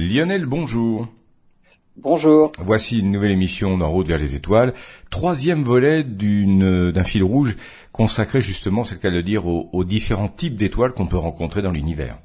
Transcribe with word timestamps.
Lionel, 0.00 0.46
bonjour. 0.46 1.08
Bonjour. 1.96 2.52
Voici 2.58 3.00
une 3.00 3.10
nouvelle 3.10 3.32
émission 3.32 3.76
d'En 3.76 3.90
route 3.90 4.08
vers 4.08 4.16
les 4.16 4.34
étoiles, 4.34 4.72
troisième 5.10 5.62
volet 5.62 6.02
d'un 6.02 7.04
fil 7.04 7.22
rouge 7.22 7.58
consacré 7.92 8.40
justement, 8.40 8.82
c'est 8.82 8.94
le 8.94 9.00
cas 9.02 9.10
de 9.10 9.20
dire, 9.20 9.46
aux, 9.46 9.84
différents 9.84 10.28
types 10.28 10.56
d'étoiles 10.56 10.94
qu'on 10.94 11.06
peut 11.06 11.18
rencontrer 11.18 11.60
dans 11.60 11.70
l'univers. 11.70 12.16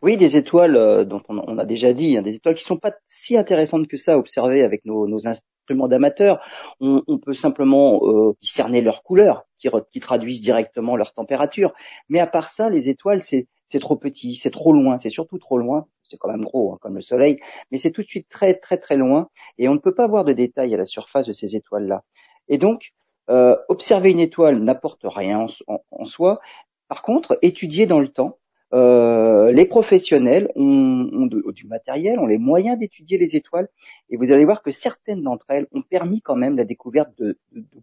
Oui, 0.00 0.16
des 0.16 0.38
étoiles 0.38 0.76
euh, 0.76 1.04
dont 1.04 1.20
on, 1.28 1.58
a 1.58 1.66
déjà 1.66 1.92
dit, 1.92 2.16
hein, 2.16 2.22
des 2.22 2.36
étoiles 2.36 2.54
qui 2.54 2.64
sont 2.64 2.78
pas 2.78 2.94
si 3.08 3.36
intéressantes 3.36 3.86
que 3.86 3.98
ça 3.98 4.14
à 4.14 4.16
observer 4.16 4.62
avec 4.62 4.86
nos, 4.86 5.26
instruments 5.26 5.88
d'amateurs. 5.88 6.40
On, 6.80 7.18
peut 7.18 7.34
simplement 7.34 8.00
euh, 8.04 8.32
discerner 8.40 8.80
leurs 8.80 9.02
couleurs, 9.02 9.44
qui, 9.58 9.68
qui 9.92 10.00
traduisent 10.00 10.40
directement 10.40 10.96
leur 10.96 11.12
température. 11.12 11.74
Mais 12.08 12.20
à 12.20 12.26
part 12.26 12.48
ça, 12.48 12.70
les 12.70 12.88
étoiles, 12.88 13.20
c'est 13.20 13.46
trop 13.80 13.96
petit, 13.96 14.34
c'est 14.34 14.50
trop 14.50 14.72
loin, 14.72 14.98
c'est 14.98 15.10
surtout 15.10 15.38
trop 15.38 15.58
loin. 15.58 15.86
C'est 16.08 16.16
quand 16.16 16.30
même 16.30 16.44
gros, 16.44 16.72
hein, 16.72 16.78
comme 16.80 16.94
le 16.94 17.00
Soleil, 17.00 17.38
mais 17.70 17.78
c'est 17.78 17.90
tout 17.90 18.02
de 18.02 18.06
suite 18.08 18.28
très 18.28 18.54
très 18.54 18.78
très 18.78 18.96
loin, 18.96 19.28
et 19.58 19.68
on 19.68 19.74
ne 19.74 19.78
peut 19.78 19.94
pas 19.94 20.06
voir 20.06 20.24
de 20.24 20.32
détails 20.32 20.74
à 20.74 20.78
la 20.78 20.86
surface 20.86 21.26
de 21.26 21.32
ces 21.32 21.54
étoiles-là. 21.54 22.02
Et 22.48 22.58
donc, 22.58 22.92
euh, 23.30 23.56
observer 23.68 24.10
une 24.10 24.20
étoile 24.20 24.58
n'apporte 24.58 25.04
rien 25.04 25.46
en, 25.66 26.04
soi. 26.06 26.40
Par 26.88 27.02
contre, 27.02 27.38
étudier 27.42 27.84
dans 27.86 28.00
le 28.00 28.08
temps, 28.08 28.38
euh, 28.74 29.52
les 29.52 29.66
professionnels 29.66 30.50
ont, 30.56 31.26
du 31.52 31.66
matériel, 31.66 32.18
ont 32.18 32.26
les 32.26 32.38
moyens 32.38 32.78
d'étudier 32.78 33.18
les 33.18 33.36
étoiles, 33.36 33.68
et 34.08 34.16
vous 34.16 34.32
allez 34.32 34.46
voir 34.46 34.62
que 34.62 34.70
certaines 34.70 35.22
d'entre 35.22 35.46
elles 35.50 35.66
ont 35.72 35.82
permis 35.82 36.22
quand 36.22 36.36
même 36.36 36.56
la 36.56 36.64
découverte 36.64 37.12
de 37.18 37.38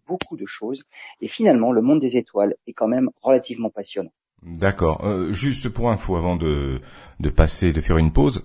beaucoup 0.08 0.38
de 0.38 0.46
choses. 0.48 0.86
Et 1.22 1.28
finalement, 1.28 1.72
le 1.72 1.82
monde 1.82 2.00
des 2.00 2.18
étoiles 2.18 2.56
est 2.66 2.74
quand 2.74 2.88
même 2.88 3.12
relativement 3.22 3.70
passionnant. 3.70 4.12
D'accord. 4.46 5.04
Euh, 5.04 5.34
juste 5.34 5.70
pour 5.70 5.90
info, 5.90 6.16
avant 6.16 6.36
de, 6.36 6.80
de 7.20 7.30
passer, 7.30 7.74
de 7.74 7.82
faire 7.82 7.98
une 7.98 8.12
pause, 8.12 8.44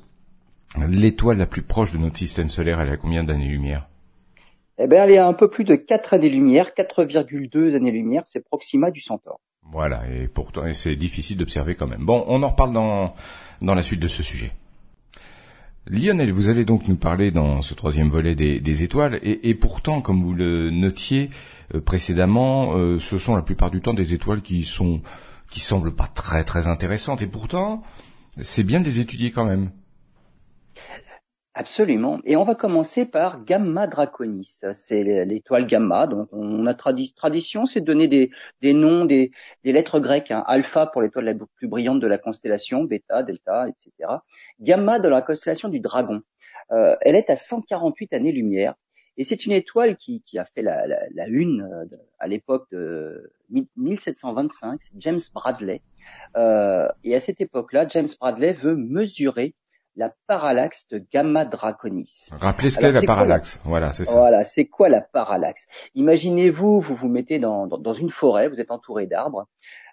l'étoile 0.89 1.39
la 1.39 1.47
plus 1.47 1.63
proche 1.63 1.93
de 1.93 1.99
notre 1.99 2.17
système 2.17 2.49
solaire, 2.49 2.81
elle 2.81 2.91
a 2.91 2.97
combien 2.97 3.23
d'années-lumière? 3.23 3.87
Eh 4.79 4.87
bien, 4.87 5.05
elle 5.05 5.11
est 5.11 5.19
à 5.19 5.27
un 5.27 5.35
peu 5.35 5.49
plus 5.49 5.65
de 5.65 5.75
4 5.75 6.15
années-lumière, 6.15 6.71
4,2 6.77 7.77
années-lumière, 7.77 8.23
c'est 8.25 8.43
Proxima 8.43 8.91
du 8.91 9.01
Centaure. 9.01 9.41
Voilà, 9.71 10.03
et 10.11 10.27
pourtant, 10.27 10.63
c'est 10.73 10.97
difficile 10.97 11.37
d'observer 11.37 11.75
quand 11.75 11.87
même. 11.87 12.05
Bon, 12.05 12.25
on 12.29 12.43
en 12.43 12.49
reparle 12.49 12.73
dans, 12.73 13.15
dans 13.61 13.75
la 13.75 13.83
suite 13.83 14.01
de 14.01 14.09
ce 14.09 14.23
sujet. 14.23 14.53
Lionel, 15.87 16.33
vous 16.33 16.49
allez 16.49 16.65
donc 16.65 16.89
nous 16.89 16.97
parler 16.97 17.31
dans 17.31 17.63
ce 17.63 17.75
troisième 17.75 18.09
volet 18.09 18.35
des, 18.35 18.83
étoiles, 18.83 19.21
et, 19.23 19.55
pourtant, 19.55 20.01
comme 20.01 20.23
vous 20.23 20.33
le 20.33 20.71
notiez 20.71 21.31
euh, 21.75 21.81
précédemment, 21.81 22.75
euh, 22.77 22.99
ce 22.99 23.19
sont 23.19 23.37
la 23.37 23.43
plupart 23.43 23.71
du 23.71 23.81
temps 23.81 23.95
des 23.95 24.15
étoiles 24.15 24.41
qui 24.41 24.65
sont 24.65 25.03
qui 25.51 25.61
semblent 25.61 25.95
pas 25.95 26.07
très 26.07 26.45
très 26.45 26.69
intéressantes, 26.69 27.23
et 27.23 27.27
pourtant, 27.27 27.83
c'est 28.41 28.65
bien 28.65 28.81
de 28.81 28.87
les 28.87 29.01
étudier 29.01 29.31
quand 29.33 29.45
même. 29.45 29.71
Absolument. 31.53 32.21
Et 32.25 32.37
on 32.37 32.45
va 32.45 32.55
commencer 32.55 33.05
par 33.05 33.45
Gamma 33.45 33.89
Draconis. 33.89 34.61
C'est 34.73 35.03
l'étoile 35.25 35.67
Gamma. 35.67 36.07
Donc, 36.07 36.29
on 36.33 36.65
a 36.67 36.75
tradition, 36.75 37.67
c'est 37.67 37.81
de 37.81 37.85
donner 37.85 38.07
des, 38.07 38.31
des 38.63 38.73
noms, 38.73 39.05
des, 39.05 39.33
des, 39.65 39.73
lettres 39.73 39.99
grecques. 39.99 40.31
Hein. 40.31 40.45
Alpha 40.47 40.87
pour 40.87 41.03
l'étoile 41.03 41.25
la 41.25 41.35
plus 41.57 41.67
brillante 41.67 41.99
de 41.99 42.07
la 42.07 42.19
constellation, 42.19 42.85
Beta, 42.85 43.25
Delta, 43.25 43.67
etc. 43.69 43.91
Gamma 44.61 45.01
de 45.01 45.09
la 45.09 45.23
constellation 45.23 45.69
du 45.69 45.81
Dragon. 45.81 46.21
Euh, 46.71 46.97
elle 47.01 47.17
est 47.17 47.31
à 47.31 47.37
148 47.37 48.13
années-lumière. 48.13 48.75
Et 49.17 49.25
c'est 49.25 49.45
une 49.45 49.53
étoile 49.53 49.97
qui, 49.97 50.23
qui, 50.23 50.39
a 50.39 50.45
fait 50.45 50.63
la, 50.63 50.87
la, 50.87 51.01
la 51.15 51.27
une 51.29 51.63
euh, 51.63 51.97
à 52.19 52.27
l'époque 52.27 52.67
de 52.71 53.33
1725, 53.77 54.81
c'est 54.83 54.93
James 54.99 55.21
Bradley. 55.35 55.83
Euh, 56.37 56.89
et 57.05 57.15
à 57.15 57.21
cette 57.21 57.41
époque-là, 57.41 57.87
James 57.89 58.09
Bradley 58.19 58.53
veut 58.55 58.77
mesurer 58.77 59.55
la 59.97 60.15
parallaxe 60.27 60.87
de 60.89 61.05
Gamma 61.13 61.45
Draconis. 61.45 62.29
Rappelez 62.33 62.71
ce 62.71 62.79
qu'est 62.79 62.93
la 62.93 63.03
parallaxe. 63.03 63.61
voilà, 63.65 63.91
c'est 63.91 64.05
ça. 64.05 64.17
Voilà, 64.17 64.45
c'est 64.45 64.67
quoi 64.67 64.89
la 64.89 65.01
parallaxe? 65.01 65.67
Imaginez-vous, 65.95 66.81
vous 66.81 66.95
vous 66.95 67.09
mettez 67.09 67.39
dans, 67.39 67.67
dans, 67.67 67.79
dans, 67.79 67.93
une 67.93 68.11
forêt, 68.11 68.49
vous 68.49 68.61
êtes 68.61 68.71
entouré 68.71 69.07
d'arbres, 69.07 69.49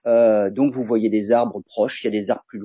euh, 0.05 0.49
donc 0.49 0.73
vous 0.73 0.83
voyez 0.83 1.09
des 1.09 1.31
arbres 1.31 1.61
proches, 1.61 2.03
il 2.03 2.13
y 2.13 2.17
a 2.17 2.21
des 2.21 2.29
arbres 2.29 2.45
plus, 2.47 2.61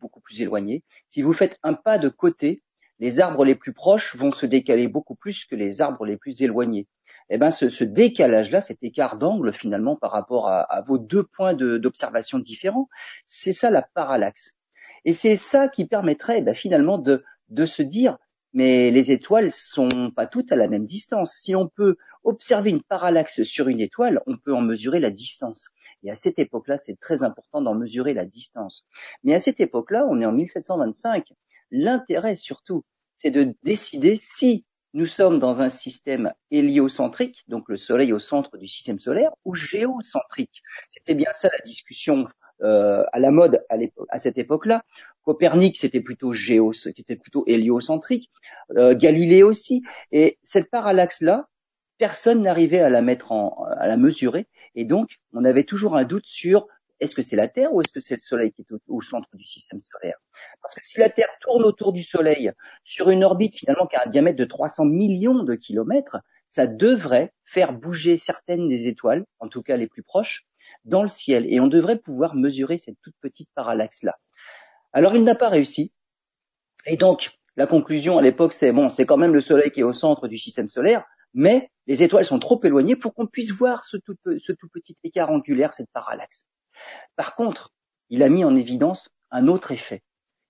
beaucoup 0.00 0.20
plus 0.20 0.40
éloignés. 0.42 0.84
Si 1.08 1.22
vous 1.22 1.32
faites 1.32 1.58
un 1.62 1.74
pas 1.74 1.98
de 1.98 2.08
côté, 2.08 2.62
les 2.98 3.20
arbres 3.20 3.44
les 3.44 3.54
plus 3.54 3.72
proches 3.72 4.16
vont 4.16 4.32
se 4.32 4.46
décaler 4.46 4.88
beaucoup 4.88 5.14
plus 5.14 5.44
que 5.44 5.56
les 5.56 5.80
arbres 5.80 6.04
les 6.04 6.16
plus 6.16 6.42
éloignés. 6.42 6.86
Eh 7.30 7.38
ben, 7.38 7.50
ce, 7.50 7.84
décalage-là, 7.84 8.60
cet 8.60 8.82
écart 8.82 9.16
d'angle 9.16 9.52
finalement 9.52 9.96
par 9.96 10.10
rapport 10.12 10.48
à, 10.48 10.82
vos 10.86 10.98
deux 10.98 11.24
points 11.24 11.54
d'observation 11.54 12.38
différents, 12.38 12.88
c'est 13.24 13.54
ça 13.54 13.70
la 13.70 13.82
parallaxe. 13.82 14.52
Et 15.06 15.12
c'est 15.12 15.36
ça 15.36 15.68
qui 15.68 15.86
permettrait 15.86 16.42
ben, 16.42 16.54
finalement 16.54 16.98
de, 16.98 17.24
se 17.66 17.82
dire, 17.82 18.18
mais 18.52 18.90
les 18.90 19.10
étoiles 19.10 19.52
sont 19.52 20.10
pas 20.14 20.26
toutes 20.26 20.52
à 20.52 20.56
la 20.56 20.68
même 20.68 20.84
distance. 20.84 21.38
Si 21.40 21.54
on 21.54 21.68
peut 21.68 21.96
observer 22.24 22.70
une 22.70 22.82
parallaxe 22.82 23.42
sur 23.42 23.68
une 23.68 23.80
étoile, 23.80 24.20
on 24.26 24.36
peut 24.36 24.54
en 24.54 24.60
mesurer 24.60 25.00
la 25.00 25.10
distance. 25.10 25.68
Et 26.02 26.10
à 26.10 26.16
cette 26.16 26.38
époque-là, 26.38 26.76
c'est 26.76 26.98
très 27.00 27.22
important 27.22 27.62
d'en 27.62 27.74
mesurer 27.74 28.12
la 28.12 28.26
distance. 28.26 28.84
Mais 29.24 29.34
à 29.34 29.38
cette 29.38 29.60
époque-là, 29.60 30.06
on 30.10 30.20
est 30.20 30.26
en 30.26 30.32
1725. 30.32 31.32
L'intérêt 31.76 32.36
surtout, 32.36 32.84
c'est 33.16 33.32
de 33.32 33.52
décider 33.64 34.14
si 34.14 34.64
nous 34.92 35.06
sommes 35.06 35.40
dans 35.40 35.60
un 35.60 35.70
système 35.70 36.32
héliocentrique, 36.52 37.42
donc 37.48 37.68
le 37.68 37.76
Soleil 37.76 38.12
au 38.12 38.20
centre 38.20 38.56
du 38.58 38.68
système 38.68 39.00
solaire, 39.00 39.32
ou 39.44 39.56
géocentrique. 39.56 40.62
C'était 40.88 41.14
bien 41.14 41.32
ça 41.32 41.48
la 41.50 41.58
discussion 41.64 42.26
euh, 42.62 43.02
à 43.12 43.18
la 43.18 43.32
mode 43.32 43.64
à, 44.08 44.18
cette 44.20 44.38
époque-là. 44.38 44.84
Copernic, 45.24 45.76
c'était 45.76 46.00
plutôt 46.00 46.32
géo, 46.32 46.72
c'était 46.72 47.16
plutôt 47.16 47.42
héliocentrique. 47.48 48.30
Euh, 48.76 48.94
Galilée 48.94 49.42
aussi. 49.42 49.82
Et 50.12 50.38
cette 50.44 50.70
parallaxe-là, 50.70 51.48
personne 51.98 52.42
n'arrivait 52.42 52.82
à 52.82 52.88
la 52.88 53.02
mettre 53.02 53.32
en, 53.32 53.64
à 53.78 53.88
la 53.88 53.96
mesurer. 53.96 54.46
Et 54.76 54.84
donc, 54.84 55.16
on 55.32 55.44
avait 55.44 55.64
toujours 55.64 55.96
un 55.96 56.04
doute 56.04 56.26
sur 56.26 56.68
est-ce 57.00 57.14
que 57.14 57.22
c'est 57.22 57.36
la 57.36 57.48
Terre 57.48 57.72
ou 57.72 57.80
est-ce 57.80 57.92
que 57.92 58.00
c'est 58.00 58.14
le 58.14 58.20
Soleil 58.20 58.52
qui 58.52 58.62
est 58.62 58.76
au, 58.88 59.02
centre 59.02 59.28
du 59.34 59.44
système 59.44 59.80
solaire? 59.80 60.18
Parce 60.62 60.74
que 60.74 60.80
si 60.84 61.00
la 61.00 61.10
Terre 61.10 61.28
tourne 61.40 61.64
autour 61.64 61.92
du 61.92 62.02
Soleil 62.02 62.52
sur 62.84 63.10
une 63.10 63.24
orbite 63.24 63.56
finalement 63.56 63.86
qui 63.86 63.96
a 63.96 64.02
un 64.06 64.08
diamètre 64.08 64.38
de 64.38 64.44
300 64.44 64.84
millions 64.86 65.42
de 65.42 65.54
kilomètres, 65.54 66.18
ça 66.46 66.66
devrait 66.66 67.32
faire 67.44 67.72
bouger 67.72 68.16
certaines 68.16 68.68
des 68.68 68.86
étoiles, 68.86 69.24
en 69.40 69.48
tout 69.48 69.62
cas 69.62 69.76
les 69.76 69.88
plus 69.88 70.02
proches, 70.02 70.46
dans 70.84 71.02
le 71.02 71.08
ciel. 71.08 71.46
Et 71.52 71.60
on 71.60 71.66
devrait 71.66 71.98
pouvoir 71.98 72.34
mesurer 72.34 72.78
cette 72.78 73.00
toute 73.02 73.16
petite 73.20 73.48
parallaxe-là. 73.54 74.16
Alors 74.92 75.14
il 75.16 75.24
n'a 75.24 75.34
pas 75.34 75.48
réussi. 75.48 75.92
Et 76.86 76.96
donc, 76.96 77.32
la 77.56 77.66
conclusion 77.66 78.18
à 78.18 78.22
l'époque, 78.22 78.52
c'est 78.52 78.72
bon, 78.72 78.88
c'est 78.88 79.06
quand 79.06 79.16
même 79.16 79.34
le 79.34 79.40
Soleil 79.40 79.70
qui 79.70 79.80
est 79.80 79.84
au 79.84 79.92
centre 79.92 80.28
du 80.28 80.38
système 80.38 80.68
solaire, 80.68 81.04
mais 81.32 81.70
les 81.86 82.02
étoiles 82.02 82.24
sont 82.24 82.38
trop 82.38 82.60
éloignées 82.64 82.96
pour 82.96 83.14
qu'on 83.14 83.26
puisse 83.26 83.50
voir 83.50 83.84
ce 83.84 83.96
tout, 83.96 84.16
ce 84.24 84.52
tout 84.52 84.68
petit 84.68 84.96
écart 85.02 85.30
angulaire, 85.30 85.72
cette 85.72 85.90
parallaxe. 85.92 86.46
Par 87.16 87.34
contre, 87.34 87.72
il 88.10 88.22
a 88.22 88.28
mis 88.28 88.44
en 88.44 88.54
évidence 88.56 89.10
un 89.30 89.48
autre 89.48 89.72
effet. 89.72 90.02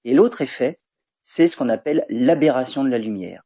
Et 0.05 0.15
l'autre 0.15 0.43
effet, 0.43 0.79
c'est 1.23 1.49
ce 1.49 1.57
qu'on 1.57 1.69
appelle 1.69 2.05
l'aberration 2.09 2.85
de 2.85 2.91
la 2.91 2.99
lumière. 2.99 3.43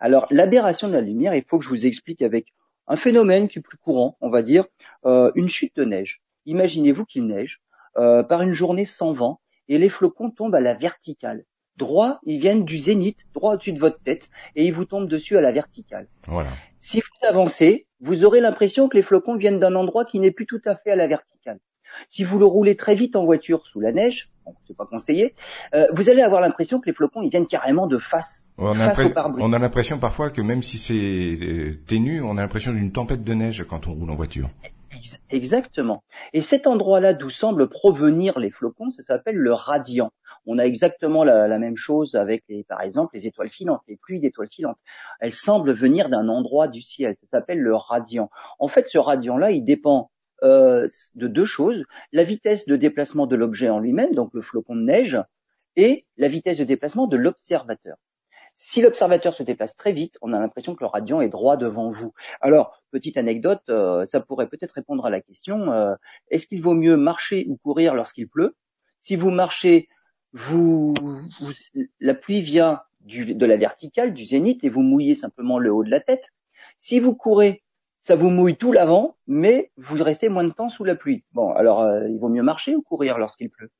Alors, 0.00 0.26
l'aberration 0.30 0.88
de 0.88 0.94
la 0.94 1.00
lumière, 1.00 1.34
il 1.34 1.44
faut 1.44 1.58
que 1.58 1.64
je 1.64 1.70
vous 1.70 1.86
explique 1.86 2.22
avec 2.22 2.52
un 2.86 2.96
phénomène 2.96 3.48
qui 3.48 3.58
est 3.58 3.62
plus 3.62 3.76
courant, 3.76 4.16
on 4.20 4.30
va 4.30 4.42
dire, 4.42 4.64
euh, 5.04 5.30
une 5.34 5.48
chute 5.48 5.76
de 5.76 5.84
neige. 5.84 6.22
Imaginez-vous 6.46 7.04
qu'il 7.04 7.26
neige 7.26 7.60
euh, 7.98 8.22
par 8.22 8.42
une 8.42 8.52
journée 8.52 8.86
sans 8.86 9.12
vent 9.12 9.40
et 9.68 9.76
les 9.78 9.88
flocons 9.88 10.30
tombent 10.30 10.54
à 10.54 10.60
la 10.60 10.74
verticale. 10.74 11.44
Droit, 11.76 12.18
ils 12.24 12.40
viennent 12.40 12.64
du 12.64 12.78
zénith, 12.78 13.26
droit 13.34 13.54
au-dessus 13.54 13.72
de 13.72 13.78
votre 13.78 14.02
tête, 14.02 14.28
et 14.56 14.64
ils 14.64 14.72
vous 14.72 14.84
tombent 14.84 15.08
dessus 15.08 15.36
à 15.36 15.40
la 15.40 15.52
verticale. 15.52 16.08
Voilà. 16.26 16.50
Si 16.80 17.00
vous 17.00 17.26
avancez, 17.26 17.86
vous 18.00 18.24
aurez 18.24 18.40
l'impression 18.40 18.88
que 18.88 18.96
les 18.96 19.02
flocons 19.02 19.36
viennent 19.36 19.60
d'un 19.60 19.74
endroit 19.74 20.04
qui 20.04 20.18
n'est 20.18 20.30
plus 20.30 20.46
tout 20.46 20.60
à 20.64 20.74
fait 20.76 20.90
à 20.90 20.96
la 20.96 21.06
verticale. 21.06 21.60
Si 22.08 22.24
vous 22.24 22.38
le 22.38 22.44
roulez 22.44 22.76
très 22.76 22.94
vite 22.94 23.16
en 23.16 23.24
voiture 23.24 23.66
sous 23.66 23.80
la 23.80 23.92
neige, 23.92 24.30
bon, 24.44 24.54
c'est 24.66 24.76
pas 24.76 24.86
conseillé, 24.86 25.34
euh, 25.74 25.86
vous 25.92 26.10
allez 26.10 26.22
avoir 26.22 26.40
l'impression 26.40 26.80
que 26.80 26.86
les 26.86 26.94
flocons 26.94 27.22
ils 27.22 27.30
viennent 27.30 27.46
carrément 27.46 27.86
de 27.86 27.98
face, 27.98 28.44
on, 28.56 28.74
face 28.74 28.98
a 28.98 29.28
on 29.38 29.52
a 29.52 29.58
l'impression 29.58 29.98
parfois 29.98 30.30
que 30.30 30.40
même 30.40 30.62
si 30.62 30.78
c'est 30.78 30.94
euh, 30.94 31.74
ténu, 31.86 32.22
on 32.22 32.36
a 32.38 32.40
l'impression 32.42 32.72
d'une 32.72 32.92
tempête 32.92 33.24
de 33.24 33.34
neige 33.34 33.64
quand 33.68 33.86
on 33.86 33.94
roule 33.94 34.10
en 34.10 34.16
voiture. 34.16 34.48
Exactement. 35.30 36.02
Et 36.32 36.40
cet 36.40 36.66
endroit-là 36.66 37.12
d'où 37.12 37.28
semblent 37.28 37.68
provenir 37.68 38.38
les 38.38 38.50
flocons, 38.50 38.90
ça 38.90 39.02
s'appelle 39.02 39.36
le 39.36 39.52
radiant. 39.52 40.10
On 40.46 40.58
a 40.58 40.64
exactement 40.64 41.24
la, 41.24 41.46
la, 41.46 41.58
même 41.58 41.76
chose 41.76 42.14
avec, 42.14 42.44
les, 42.48 42.64
par 42.64 42.80
exemple, 42.80 43.14
les 43.14 43.26
étoiles 43.26 43.50
filantes, 43.50 43.82
les 43.86 43.96
pluies 43.96 44.20
d'étoiles 44.20 44.48
filantes. 44.48 44.78
Elles 45.20 45.32
semblent 45.32 45.72
venir 45.72 46.08
d'un 46.08 46.28
endroit 46.28 46.68
du 46.68 46.80
ciel. 46.80 47.14
Ça 47.20 47.26
s'appelle 47.26 47.60
le 47.60 47.74
radiant. 47.74 48.30
En 48.58 48.68
fait, 48.68 48.88
ce 48.88 48.98
radiant-là, 48.98 49.50
il 49.50 49.64
dépend 49.64 50.10
euh, 50.42 50.88
de 51.14 51.26
deux 51.26 51.44
choses 51.44 51.84
la 52.12 52.24
vitesse 52.24 52.66
de 52.66 52.76
déplacement 52.76 53.26
de 53.26 53.36
l'objet 53.36 53.68
en 53.68 53.78
lui-même, 53.78 54.14
donc 54.14 54.30
le 54.34 54.42
flocon 54.42 54.76
de 54.76 54.82
neige, 54.82 55.20
et 55.76 56.06
la 56.16 56.28
vitesse 56.28 56.58
de 56.58 56.64
déplacement 56.64 57.06
de 57.06 57.16
l'observateur. 57.16 57.96
Si 58.60 58.82
l'observateur 58.82 59.34
se 59.34 59.44
déplace 59.44 59.76
très 59.76 59.92
vite, 59.92 60.18
on 60.20 60.32
a 60.32 60.40
l'impression 60.40 60.74
que 60.74 60.82
le 60.82 60.88
radiant 60.88 61.20
est 61.20 61.28
droit 61.28 61.56
devant 61.56 61.92
vous. 61.92 62.12
Alors, 62.40 62.82
petite 62.90 63.16
anecdote, 63.16 63.62
euh, 63.68 64.04
ça 64.04 64.18
pourrait 64.18 64.48
peut-être 64.48 64.72
répondre 64.72 65.06
à 65.06 65.10
la 65.10 65.20
question 65.20 65.72
euh, 65.72 65.94
est-ce 66.30 66.48
qu'il 66.48 66.60
vaut 66.60 66.74
mieux 66.74 66.96
marcher 66.96 67.46
ou 67.48 67.56
courir 67.56 67.94
lorsqu'il 67.94 68.28
pleut? 68.28 68.56
Si 69.00 69.14
vous 69.14 69.30
marchez 69.30 69.88
vous, 70.32 70.92
la 72.00 72.14
pluie 72.14 72.42
vient 72.42 72.80
de 73.00 73.46
la 73.46 73.56
verticale, 73.56 74.12
du 74.12 74.24
zénith, 74.24 74.64
et 74.64 74.68
vous 74.68 74.82
mouillez 74.82 75.14
simplement 75.14 75.60
le 75.60 75.72
haut 75.72 75.84
de 75.84 75.90
la 75.90 76.00
tête. 76.00 76.28
Si 76.78 76.98
vous 76.98 77.14
courez, 77.14 77.62
ça 78.00 78.16
vous 78.16 78.30
mouille 78.30 78.56
tout 78.56 78.72
l'avant, 78.72 79.16
mais 79.26 79.70
vous 79.76 80.02
restez 80.02 80.28
moins 80.28 80.44
de 80.44 80.52
temps 80.52 80.68
sous 80.68 80.84
la 80.84 80.94
pluie. 80.94 81.24
Bon, 81.32 81.52
alors 81.52 81.82
euh, 81.82 82.08
il 82.08 82.18
vaut 82.18 82.28
mieux 82.28 82.42
marcher 82.42 82.74
ou 82.74 82.82
courir 82.82 83.18
lorsqu'il 83.18 83.50
pleut? 83.50 83.70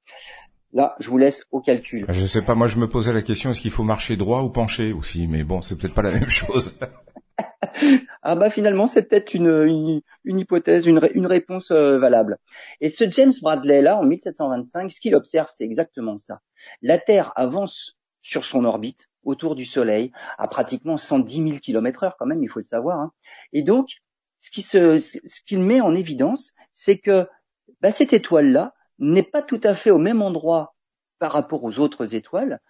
Là, 0.72 0.96
je 0.98 1.08
vous 1.08 1.18
laisse 1.18 1.44
au 1.50 1.60
calcul. 1.60 2.04
Je 2.08 2.26
sais 2.26 2.42
pas, 2.42 2.54
moi 2.54 2.66
je 2.66 2.78
me 2.78 2.88
posais 2.88 3.12
la 3.12 3.22
question, 3.22 3.50
est-ce 3.50 3.60
qu'il 3.60 3.70
faut 3.70 3.84
marcher 3.84 4.16
droit 4.16 4.42
ou 4.42 4.50
pencher 4.50 4.92
aussi? 4.92 5.26
Mais 5.26 5.44
bon, 5.44 5.62
c'est 5.62 5.78
peut-être 5.78 5.94
pas 5.94 6.02
la 6.02 6.12
même 6.18 6.28
chose. 6.28 6.78
ah 8.22 8.34
bah 8.34 8.50
finalement, 8.50 8.86
c'est 8.86 9.02
peut-être 9.02 9.32
une, 9.32 10.02
une, 10.24 10.38
hypothèse, 10.38 10.86
une, 10.86 11.00
une 11.14 11.26
réponse 11.26 11.70
euh, 11.70 11.98
valable. 11.98 12.38
Et 12.80 12.90
ce 12.90 13.10
James 13.10 13.32
Bradley 13.40 13.80
là, 13.80 13.96
en 13.96 14.04
1725, 14.04 14.92
ce 14.92 15.00
qu'il 15.00 15.14
observe, 15.14 15.48
c'est 15.50 15.64
exactement 15.64 16.18
ça. 16.18 16.40
La 16.82 16.98
Terre 16.98 17.32
avance 17.36 17.96
sur 18.20 18.44
son 18.44 18.64
orbite 18.64 19.08
autour 19.24 19.54
du 19.54 19.64
Soleil 19.64 20.12
à 20.36 20.48
pratiquement 20.48 20.96
110 20.96 21.42
000 21.42 21.58
km 21.60 22.04
heure 22.04 22.16
quand 22.18 22.26
même, 22.26 22.42
il 22.42 22.48
faut 22.48 22.58
le 22.58 22.64
savoir. 22.64 22.98
Hein. 22.98 23.12
Et 23.52 23.62
donc, 23.62 23.88
ce 24.38 24.50
qui 24.50 24.62
se, 24.62 24.98
ce 24.98 25.42
qu'il 25.46 25.60
met 25.60 25.80
en 25.80 25.94
évidence, 25.94 26.52
c'est 26.72 26.98
que 26.98 27.26
bah, 27.80 27.92
cette 27.92 28.12
étoile-là, 28.12 28.74
n'est 28.98 29.22
pas 29.22 29.42
tout 29.42 29.60
à 29.62 29.74
fait 29.74 29.90
au 29.90 29.98
même 29.98 30.22
endroit 30.22 30.74
par 31.18 31.32
rapport 31.32 31.64
aux 31.64 31.78
autres 31.78 32.14
étoiles 32.14 32.60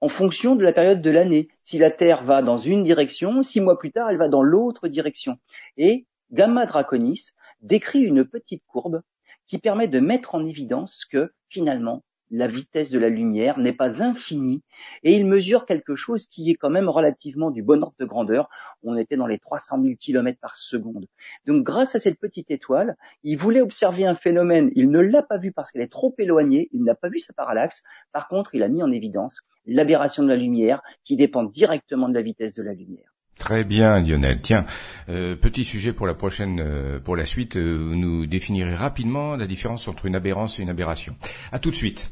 en 0.00 0.08
fonction 0.08 0.54
de 0.54 0.62
la 0.62 0.72
période 0.72 1.02
de 1.02 1.10
l'année. 1.10 1.48
Si 1.62 1.78
la 1.78 1.90
Terre 1.90 2.24
va 2.24 2.42
dans 2.42 2.58
une 2.58 2.84
direction, 2.84 3.42
six 3.42 3.60
mois 3.60 3.78
plus 3.78 3.92
tard, 3.92 4.10
elle 4.10 4.16
va 4.16 4.28
dans 4.28 4.42
l'autre 4.42 4.88
direction. 4.88 5.38
Et 5.76 6.06
Gamma 6.30 6.66
Draconis 6.66 7.30
décrit 7.60 8.00
une 8.00 8.24
petite 8.24 8.62
courbe 8.66 9.02
qui 9.46 9.58
permet 9.58 9.88
de 9.88 10.00
mettre 10.00 10.34
en 10.34 10.44
évidence 10.44 11.04
que 11.04 11.32
finalement, 11.48 12.04
la 12.30 12.46
vitesse 12.46 12.90
de 12.90 12.98
la 12.98 13.08
lumière 13.08 13.58
n'est 13.58 13.72
pas 13.72 14.02
infinie 14.02 14.62
et 15.02 15.16
il 15.16 15.26
mesure 15.26 15.66
quelque 15.66 15.96
chose 15.96 16.26
qui 16.26 16.50
est 16.50 16.54
quand 16.54 16.70
même 16.70 16.88
relativement 16.88 17.50
du 17.50 17.62
bon 17.62 17.82
ordre 17.82 17.96
de 17.98 18.04
grandeur. 18.04 18.48
On 18.82 18.96
était 18.96 19.16
dans 19.16 19.26
les 19.26 19.38
300 19.38 19.82
000 19.82 19.94
km 19.98 20.38
par 20.40 20.56
seconde. 20.56 21.06
Donc 21.46 21.64
grâce 21.64 21.94
à 21.94 22.00
cette 22.00 22.18
petite 22.18 22.50
étoile, 22.50 22.96
il 23.22 23.36
voulait 23.36 23.60
observer 23.60 24.06
un 24.06 24.14
phénomène. 24.14 24.70
Il 24.74 24.90
ne 24.90 25.00
l'a 25.00 25.22
pas 25.22 25.38
vu 25.38 25.52
parce 25.52 25.70
qu'elle 25.70 25.82
est 25.82 25.92
trop 25.92 26.14
éloignée. 26.18 26.68
Il 26.72 26.84
n'a 26.84 26.94
pas 26.94 27.08
vu 27.08 27.20
sa 27.20 27.32
parallaxe. 27.32 27.82
Par 28.12 28.28
contre, 28.28 28.54
il 28.54 28.62
a 28.62 28.68
mis 28.68 28.82
en 28.82 28.90
évidence 28.90 29.40
l'aberration 29.66 30.22
de 30.22 30.28
la 30.28 30.36
lumière 30.36 30.82
qui 31.04 31.16
dépend 31.16 31.44
directement 31.44 32.08
de 32.08 32.14
la 32.14 32.22
vitesse 32.22 32.54
de 32.54 32.62
la 32.62 32.72
lumière. 32.72 33.10
Très 33.38 33.62
bien, 33.62 34.00
Lionel. 34.00 34.40
Tiens, 34.40 34.64
euh, 35.08 35.36
petit 35.36 35.64
sujet 35.64 35.92
pour 35.92 36.06
la 36.06 36.14
prochaine, 36.14 36.60
euh, 36.60 36.98
pour 36.98 37.16
la 37.16 37.24
suite. 37.24 37.56
Euh, 37.56 37.94
nous 37.94 38.26
définirez 38.26 38.74
rapidement 38.74 39.36
la 39.36 39.46
différence 39.46 39.86
entre 39.86 40.06
une 40.06 40.16
aberrance 40.16 40.58
et 40.58 40.62
une 40.62 40.68
aberration. 40.68 41.14
À 41.52 41.58
tout 41.58 41.70
de 41.70 41.74
suite. 41.74 42.10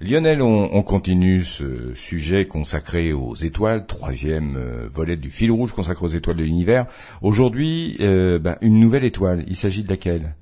Lionel, 0.00 0.42
on, 0.42 0.82
continue 0.82 1.42
ce 1.42 1.94
sujet 1.94 2.46
consacré 2.46 3.12
aux 3.12 3.36
étoiles, 3.36 3.86
troisième 3.86 4.88
volet 4.92 5.16
du 5.16 5.30
fil 5.30 5.52
rouge 5.52 5.72
consacré 5.72 6.04
aux 6.04 6.08
étoiles 6.08 6.38
de 6.38 6.42
l'univers. 6.42 6.86
Aujourd'hui, 7.20 7.96
ben, 8.00 8.56
une 8.62 8.80
nouvelle 8.80 9.04
étoile. 9.04 9.44
Il 9.46 9.54
s'agit 9.54 9.84
de 9.84 9.88
laquelle? 9.88 10.34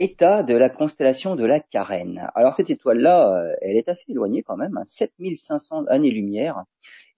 État 0.00 0.42
de 0.42 0.54
la 0.56 0.70
constellation 0.70 1.36
de 1.36 1.44
la 1.44 1.60
Carène. 1.60 2.28
Alors 2.34 2.54
cette 2.54 2.70
étoile-là, 2.70 3.44
elle 3.62 3.76
est 3.76 3.88
assez 3.88 4.10
éloignée 4.10 4.42
quand 4.42 4.56
même, 4.56 4.76
hein, 4.76 4.84
7500 4.84 5.84
années-lumière. 5.86 6.64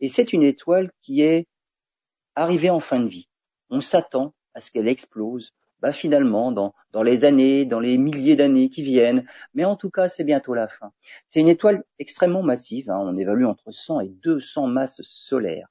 Et 0.01 0.09
c'est 0.09 0.33
une 0.33 0.43
étoile 0.43 0.91
qui 1.03 1.23
est 1.23 1.47
arrivée 2.35 2.71
en 2.71 2.81
fin 2.81 3.01
de 3.01 3.09
vie. 3.09 3.29
On 3.71 3.81
s'attend 3.81 4.35
à 4.55 4.61
ce 4.61 4.71
qu'elle 4.71 4.89
explose, 4.89 5.53
bah 5.81 5.93
finalement 5.93 6.53
dans, 6.53 6.75
dans 6.93 7.03
les 7.03 7.25
années, 7.25 7.65
dans 7.65 7.81
les 7.81 7.99
milliers 7.99 8.37
d'années 8.37 8.69
qui 8.69 8.83
viennent, 8.83 9.27
mais 9.55 9.65
en 9.65 9.77
tout 9.77 9.91
cas 9.91 10.09
c'est 10.09 10.25
bientôt 10.25 10.55
la 10.55 10.69
fin. 10.69 10.93
C'est 11.27 11.41
une 11.41 11.49
étoile 11.49 11.85
extrêmement 11.99 12.43
massive, 12.43 12.91
hein. 12.91 12.99
on 13.01 13.17
évalue 13.17 13.45
entre 13.45 13.73
100 13.73 14.01
et 14.01 14.09
200 14.09 14.67
masses 14.67 15.03
solaires. 15.03 15.69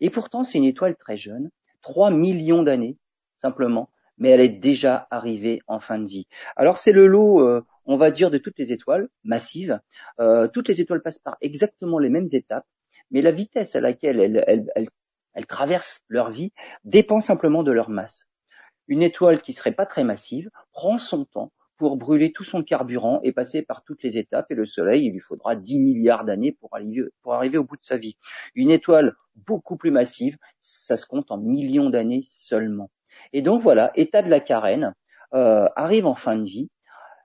Et 0.00 0.10
pourtant 0.10 0.44
c'est 0.44 0.58
une 0.58 0.64
étoile 0.64 0.96
très 0.96 1.16
jeune, 1.16 1.50
3 1.82 2.10
millions 2.10 2.62
d'années 2.62 2.98
simplement, 3.36 3.90
mais 4.18 4.30
elle 4.30 4.40
est 4.40 4.48
déjà 4.48 5.06
arrivée 5.10 5.60
en 5.66 5.80
fin 5.80 5.98
de 5.98 6.06
vie. 6.06 6.26
Alors 6.56 6.76
c'est 6.76 6.92
le 6.92 7.06
lot, 7.06 7.40
euh, 7.40 7.64
on 7.86 7.96
va 7.96 8.10
dire, 8.10 8.30
de 8.30 8.38
toutes 8.38 8.58
les 8.58 8.72
étoiles 8.72 9.08
massives. 9.24 9.80
Euh, 10.20 10.46
toutes 10.46 10.68
les 10.68 10.80
étoiles 10.80 11.02
passent 11.02 11.18
par 11.18 11.38
exactement 11.40 11.98
les 11.98 12.10
mêmes 12.10 12.28
étapes 12.32 12.66
mais 13.10 13.22
la 13.22 13.32
vitesse 13.32 13.76
à 13.76 13.80
laquelle 13.80 14.20
elles, 14.46 15.46
traversent 15.46 16.00
leur 16.08 16.30
vie 16.30 16.52
dépend 16.84 17.20
simplement 17.20 17.62
de 17.62 17.72
leur 17.72 17.90
masse. 17.90 18.26
Une 18.88 19.02
étoile 19.02 19.40
qui 19.40 19.52
serait 19.52 19.72
pas 19.72 19.86
très 19.86 20.04
massive 20.04 20.50
prend 20.72 20.98
son 20.98 21.24
temps 21.24 21.52
pour 21.80 21.96
brûler 21.96 22.30
tout 22.30 22.44
son 22.44 22.62
carburant 22.62 23.20
et 23.22 23.32
passer 23.32 23.62
par 23.62 23.82
toutes 23.84 24.02
les 24.02 24.18
étapes 24.18 24.50
et 24.50 24.54
le 24.54 24.66
Soleil, 24.66 25.06
il 25.06 25.12
lui 25.12 25.20
faudra 25.20 25.56
10 25.56 25.78
milliards 25.78 26.26
d'années 26.26 26.52
pour 26.52 26.70
arriver, 26.74 27.56
au 27.56 27.64
bout 27.64 27.78
de 27.78 27.82
sa 27.82 27.96
vie. 27.96 28.18
Une 28.54 28.70
étoile 28.70 29.14
beaucoup 29.34 29.78
plus 29.78 29.90
massive, 29.90 30.36
ça 30.60 30.98
se 30.98 31.06
compte 31.06 31.30
en 31.30 31.38
millions 31.38 31.88
d'années 31.88 32.22
seulement. 32.26 32.90
Et 33.32 33.40
donc 33.40 33.62
voilà, 33.62 33.92
état 33.94 34.22
de 34.22 34.28
la 34.28 34.40
carène 34.40 34.94
euh, 35.32 35.68
arrive 35.74 36.04
en 36.04 36.14
fin 36.14 36.36
de 36.36 36.44
vie. 36.44 36.68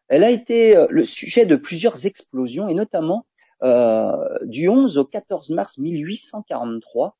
Elle 0.07 0.23
a 0.23 0.31
été 0.31 0.77
euh, 0.77 0.87
le 0.89 1.03
sujet 1.03 1.45
de 1.45 1.57
plusieurs 1.57 2.05
explosions 2.05 2.69
et 2.69 2.75
notamment 2.75 3.25
du 3.61 4.69
11 4.69 4.97
au 4.97 5.05
14 5.05 5.49
mars 5.51 5.77
1843, 5.77 7.17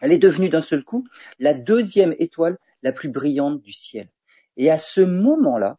elle 0.00 0.12
est 0.12 0.18
devenue 0.18 0.48
d'un 0.48 0.60
seul 0.60 0.84
coup 0.84 1.06
la 1.38 1.54
deuxième 1.54 2.14
étoile 2.18 2.58
la 2.82 2.92
plus 2.92 3.08
brillante 3.08 3.60
du 3.62 3.72
ciel. 3.72 4.08
Et 4.56 4.70
à 4.70 4.78
ce 4.78 5.00
moment-là, 5.00 5.78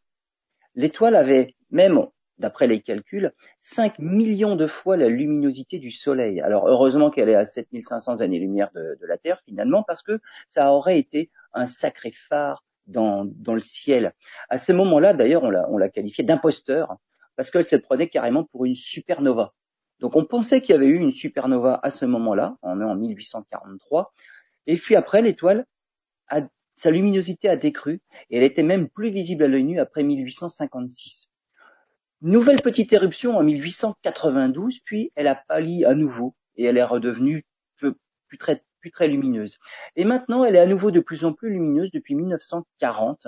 l'étoile 0.73 1.15
avait 1.15 1.55
même, 1.69 2.05
d'après 2.37 2.67
les 2.67 2.81
calculs, 2.81 3.31
5 3.61 3.99
millions 3.99 4.55
de 4.55 4.67
fois 4.67 4.97
la 4.97 5.07
luminosité 5.07 5.79
du 5.79 5.91
Soleil. 5.91 6.41
Alors 6.41 6.67
heureusement 6.67 7.09
qu'elle 7.09 7.29
est 7.29 7.35
à 7.35 7.45
7500 7.45 8.21
années-lumière 8.21 8.71
de, 8.73 8.97
la 9.07 9.17
Terre 9.17 9.41
finalement, 9.45 9.83
parce 9.83 10.01
que 10.01 10.19
ça 10.49 10.71
aurait 10.71 10.99
été 10.99 11.29
un 11.53 11.67
sacré 11.67 12.11
phare 12.27 12.63
dans, 12.87 13.25
dans 13.25 13.53
le 13.53 13.61
ciel. 13.61 14.13
À 14.49 14.57
ce 14.57 14.73
moment-là, 14.73 15.13
d'ailleurs, 15.13 15.43
on 15.43 15.77
l'a 15.77 15.89
qualifié 15.89 16.23
d'imposteur, 16.23 16.97
parce 17.35 17.51
qu'elle 17.51 17.65
se 17.65 17.75
prenait 17.75 18.09
carrément 18.09 18.43
pour 18.43 18.65
une 18.65 18.75
supernova. 18.75 19.53
Donc 19.99 20.15
on 20.15 20.25
pensait 20.25 20.61
qu'il 20.61 20.73
y 20.73 20.77
avait 20.77 20.87
eu 20.87 20.97
une 20.97 21.11
supernova 21.11 21.79
à 21.81 21.89
ce 21.89 22.05
moment-là, 22.05 22.57
on 22.61 22.81
est 22.81 22.85
en 22.85 22.95
1843, 22.95 24.13
et 24.67 24.77
puis 24.77 24.95
après 24.95 25.21
l'étoile, 25.21 25.65
sa 26.75 26.91
luminosité 26.91 27.47
a 27.49 27.55
décru, 27.55 28.01
et 28.29 28.37
elle 28.37 28.43
était 28.43 28.63
même 28.63 28.89
plus 28.89 29.09
visible 29.09 29.43
à 29.43 29.47
l'œil 29.47 29.63
nu 29.63 29.79
après 29.79 30.03
1856. 30.03 31.29
Nouvelle 32.21 32.61
petite 32.61 32.91
éruption 32.91 33.37
en 33.37 33.43
1892, 33.43 34.79
puis 34.83 35.11
elle 35.15 35.27
a 35.27 35.35
pâli 35.35 35.85
à 35.85 35.93
nouveau, 35.93 36.35
et 36.57 36.65
elle 36.65 36.77
est 36.77 36.83
redevenue 36.83 37.45
plus, 37.77 38.37
très, 38.37 38.63
plus 38.81 38.91
très 38.91 39.07
lumineuse. 39.07 39.59
Et 39.95 40.03
maintenant, 40.03 40.43
elle 40.43 40.55
est 40.55 40.59
à 40.59 40.65
nouveau 40.65 40.91
de 40.91 40.99
plus 40.99 41.23
en 41.23 41.33
plus 41.33 41.49
lumineuse 41.51 41.91
depuis 41.91 42.15
1940, 42.15 43.27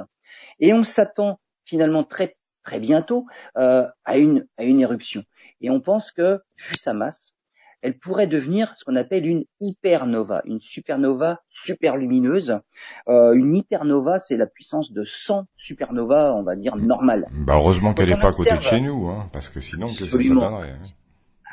et 0.60 0.74
on 0.74 0.84
s'attend 0.84 1.40
finalement 1.64 2.04
très 2.04 2.37
très 2.68 2.80
bientôt 2.80 3.26
euh, 3.58 3.88
à 4.04 4.18
une 4.18 4.46
à 4.58 4.66
une 4.66 4.82
éruption. 4.82 5.24
Et 5.62 5.70
on 5.70 5.80
pense 5.80 6.12
que, 6.12 6.42
vu 6.58 6.76
sa 6.78 6.94
masse, 6.94 7.34
elle 7.82 7.98
pourrait 7.98 8.28
devenir 8.28 8.76
ce 8.76 8.84
qu'on 8.84 8.98
appelle 8.98 9.26
une 9.26 9.46
hypernova, 9.62 10.42
une 10.46 10.60
supernova 10.60 11.40
super 11.48 11.96
lumineuse. 11.96 12.60
Euh, 13.08 13.34
une 13.34 13.56
hypernova, 13.56 14.20
c'est 14.20 14.36
la 14.36 14.48
puissance 14.48 14.92
de 14.92 15.06
100 15.06 15.46
supernovas, 15.56 16.34
on 16.34 16.44
va 16.44 16.58
dire, 16.58 16.76
normales. 16.76 17.28
Bah 17.32 17.54
heureusement 17.56 17.94
qu'elle 17.94 18.10
n'est 18.10 18.20
pas 18.20 18.30
à 18.30 18.34
côté 18.34 18.54
de 18.54 18.60
chez 18.60 18.82
nous, 18.82 19.08
hein, 19.08 19.30
parce 19.32 19.48
que 19.48 19.62
sinon, 19.62 19.88
qu'est-ce 19.88 20.18
que 20.18 20.24
ça 20.24 20.30
donnerait 20.30 20.72
hein 20.72 20.80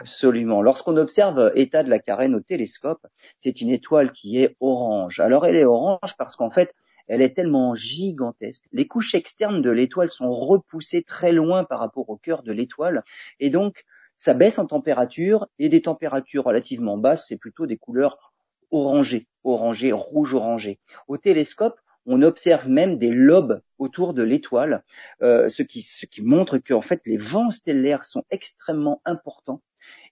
Absolument. 0.00 0.60
Lorsqu'on 0.62 0.96
observe 0.96 1.52
état 1.54 1.84
de 1.84 1.90
la 1.90 2.00
carène 2.00 2.34
au 2.34 2.40
télescope, 2.40 3.06
c'est 3.38 3.60
une 3.60 3.70
étoile 3.70 4.10
qui 4.10 4.38
est 4.38 4.56
orange. 4.58 5.20
Alors 5.20 5.46
elle 5.46 5.54
est 5.54 5.64
orange 5.64 6.16
parce 6.18 6.34
qu'en 6.34 6.50
fait, 6.50 6.74
elle 7.06 7.22
est 7.22 7.34
tellement 7.34 7.74
gigantesque. 7.74 8.62
Les 8.72 8.86
couches 8.86 9.14
externes 9.14 9.62
de 9.62 9.70
l'étoile 9.70 10.10
sont 10.10 10.30
repoussées 10.30 11.02
très 11.02 11.32
loin 11.32 11.64
par 11.64 11.80
rapport 11.80 12.08
au 12.08 12.16
cœur 12.16 12.42
de 12.42 12.52
l'étoile, 12.52 13.04
et 13.40 13.50
donc 13.50 13.84
ça 14.16 14.34
baisse 14.34 14.58
en 14.58 14.66
température, 14.66 15.46
et 15.58 15.68
des 15.68 15.82
températures 15.82 16.44
relativement 16.44 16.96
basses, 16.96 17.26
c'est 17.28 17.36
plutôt 17.36 17.66
des 17.66 17.76
couleurs 17.76 18.32
orangées, 18.70 19.28
orangées, 19.42 19.92
rouge-orangé. 19.92 20.78
Au 21.08 21.16
télescope, 21.16 21.78
on 22.06 22.22
observe 22.22 22.68
même 22.68 22.98
des 22.98 23.10
lobes 23.10 23.60
autour 23.78 24.14
de 24.14 24.22
l'étoile, 24.22 24.84
euh, 25.22 25.48
ce, 25.48 25.62
qui, 25.62 25.82
ce 25.82 26.06
qui 26.06 26.22
montre 26.22 26.58
qu'en 26.58 26.82
fait 26.82 27.00
les 27.06 27.16
vents 27.16 27.50
stellaires 27.50 28.04
sont 28.04 28.24
extrêmement 28.30 29.00
importants 29.04 29.62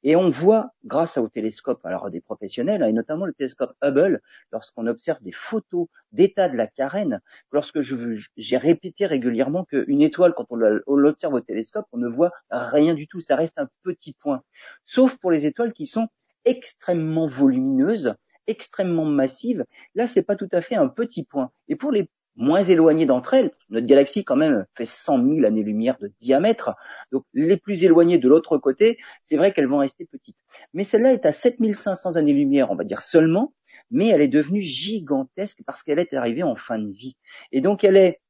et 0.05 0.17
on 0.17 0.29
voit, 0.29 0.73
grâce 0.85 1.17
au 1.17 1.29
télescope, 1.29 1.85
alors 1.85 2.11
des 2.11 2.21
professionnels, 2.21 2.83
hein, 2.83 2.89
et 2.89 2.93
notamment 2.93 3.25
le 3.25 3.33
télescope 3.33 3.73
Hubble, 3.83 4.21
lorsqu'on 4.51 4.87
observe 4.87 5.23
des 5.23 5.33
photos 5.33 5.87
d'état 6.11 6.49
de 6.49 6.57
la 6.57 6.67
carène, 6.67 7.21
lorsque 7.53 7.81
j'ai 7.81 8.57
répété 8.57 9.07
régulièrement 9.07 9.65
qu'une 9.65 10.03
étoile, 10.03 10.35
quand 10.35 10.47
on 10.51 10.57
l'observe 10.97 11.35
au 11.35 11.41
télescope, 11.41 11.87
on 11.93 11.99
ne 11.99 12.09
voit 12.09 12.33
rien 12.51 12.95
du 12.95 13.07
tout, 13.07 13.21
ça 13.21 13.37
reste 13.37 13.59
un 13.59 13.69
petit 13.83 14.15
point. 14.15 14.43
Sauf 14.85 15.17
pour 15.19 15.31
les 15.31 15.47
étoiles 15.47 15.73
qui 15.73 15.87
sont 15.87 16.09
extrêmement 16.45 17.29
volumineuses, 17.29 18.15
extrêmement 18.49 19.05
massives. 19.05 19.65
Là, 19.95 20.09
c'est 20.09 20.23
pas 20.23 20.35
tout 20.35 20.49
à 20.51 20.61
fait 20.61 20.75
un 20.75 20.89
petit 20.89 21.23
point. 21.23 21.53
Et 21.69 21.77
pour 21.77 21.93
les 21.93 22.11
moins 22.37 22.63
éloignées 22.63 23.07
d'entre 23.07 23.35
elles. 23.35 23.51
Notre 23.69 23.87
galaxie, 23.87 24.25
quand 24.25 24.37
même, 24.37 24.65
fait 24.75 24.87
100 24.87 25.23
000 25.25 25.47
années-lumière 25.47 25.99
de 25.99 26.13
diamètre. 26.21 26.75
Donc, 27.11 27.25
les 27.35 27.57
plus 27.57 27.85
éloignées 27.85 28.19
de 28.19 28.29
l'autre 28.29 28.59
côté, 28.59 28.99
c'est 29.25 29.37
vrai 29.37 29.53
qu'elles 29.53 29.69
vont 29.69 29.79
rester 29.79 30.07
petites. 30.07 30.39
Mais 30.73 30.85
celle-là 30.85 31.13
est 31.13 31.27
à 31.27 31.33
7500 31.33 32.17
années-lumière, 32.17 32.71
on 32.71 32.77
va 32.77 32.85
dire 32.85 33.01
seulement, 33.01 33.53
mais 33.91 34.09
elle 34.09 34.23
est 34.23 34.29
devenue 34.29 34.63
gigantesque 34.63 35.61
parce 35.67 35.83
qu'elle 35.83 35.99
est 35.99 36.15
arrivée 36.15 36.43
en 36.43 36.57
fin 36.57 36.79
de 36.79 36.91
vie. 36.91 37.17
Et 37.53 37.61
donc, 37.61 37.85
elle 37.85 37.97
est 37.97 38.21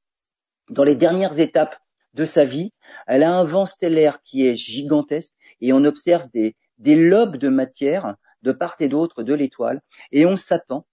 dans 0.69 0.85
les 0.85 0.97
dernières 0.97 1.39
étapes 1.39 1.77
de 2.15 2.25
sa 2.25 2.45
vie. 2.45 2.73
Elle 3.07 3.23
a 3.23 3.35
un 3.35 3.45
vent 3.45 3.67
stellaire 3.67 4.23
qui 4.23 4.47
est 4.47 4.57
gigantesque 4.57 5.33
et 5.61 5.73
on 5.73 5.85
observe 5.85 6.29
des, 6.33 6.57
des 6.79 6.95
lobes 6.95 7.37
de 7.37 7.49
matière 7.49 8.17
de 8.43 8.53
part 8.53 8.77
et 8.81 8.89
d'autre 8.89 9.23
de 9.23 9.35
l'étoile 9.35 9.81
et 10.11 10.27
on 10.27 10.37
s'attend 10.37 10.87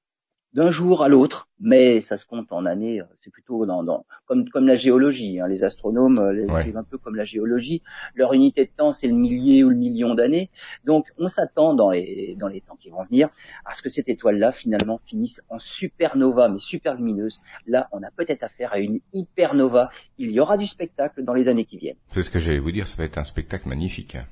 d'un 0.54 0.72
jour 0.72 1.04
à 1.04 1.10
l'autre, 1.10 1.48
mais 1.60 2.02
ça 2.02 2.18
se 2.18 2.26
compte 2.26 2.52
en 2.52 2.66
années, 2.66 3.02
c'est 3.20 3.32
plutôt 3.32 3.66
dans, 3.66 3.84
dans, 3.84 4.06
comme, 4.26 4.50
comme 4.50 4.68
la 4.68 4.76
géologie. 4.76 5.40
Hein. 5.40 5.48
Les 5.48 5.64
astronomes 5.64 6.18
euh, 6.18 6.48
c'est 6.64 6.76
un 6.76 6.84
peu 6.84 6.98
comme 6.98 7.16
la 7.16 7.24
géologie. 7.24 7.84
Leur 8.16 8.34
unité 8.34 8.66
de 8.66 8.72
temps, 8.76 8.92
c'est 8.92 9.08
le 9.08 9.14
millier 9.14 9.64
ou 9.64 9.70
le 9.70 9.76
million 9.76 10.16
d'années. 10.16 10.50
Donc, 10.86 11.06
on 11.18 11.28
s'attend 11.28 11.74
dans 11.76 11.92
les, 11.92 12.36
dans 12.40 12.48
les 12.48 12.62
temps 12.62 12.78
qui 12.78 12.90
vont 12.90 13.04
venir 13.04 13.30
à 13.66 13.74
ce 13.74 13.84
que 13.84 13.90
cette 13.90 14.10
étoile-là, 14.10 14.52
finalement, 14.52 15.00
finisse 15.06 15.44
en 15.50 15.60
supernova, 15.60 16.50
mais 16.50 16.60
super 16.60 16.96
lumineuse. 16.96 17.40
Là, 17.68 17.88
on 17.92 18.02
a 18.02 18.10
peut-être 18.10 18.44
affaire 18.44 18.74
à 18.74 18.80
une 18.80 19.00
hypernova. 19.14 19.92
Il 20.18 20.32
y 20.32 20.40
aura 20.40 20.58
du 20.58 20.66
spectacle 20.66 21.24
dans 21.24 21.34
les 21.34 21.48
années 21.48 21.66
qui 21.66 21.78
viennent. 21.78 21.98
C'est 22.12 22.24
ce 22.24 22.30
que 22.30 22.40
j'allais 22.40 22.60
vous 22.60 22.72
dire, 22.72 22.88
ça 22.88 22.98
va 22.98 23.04
être 23.04 23.20
un 23.20 23.24
spectacle 23.24 23.70
magnifique, 23.70 24.16
hein. 24.16 24.26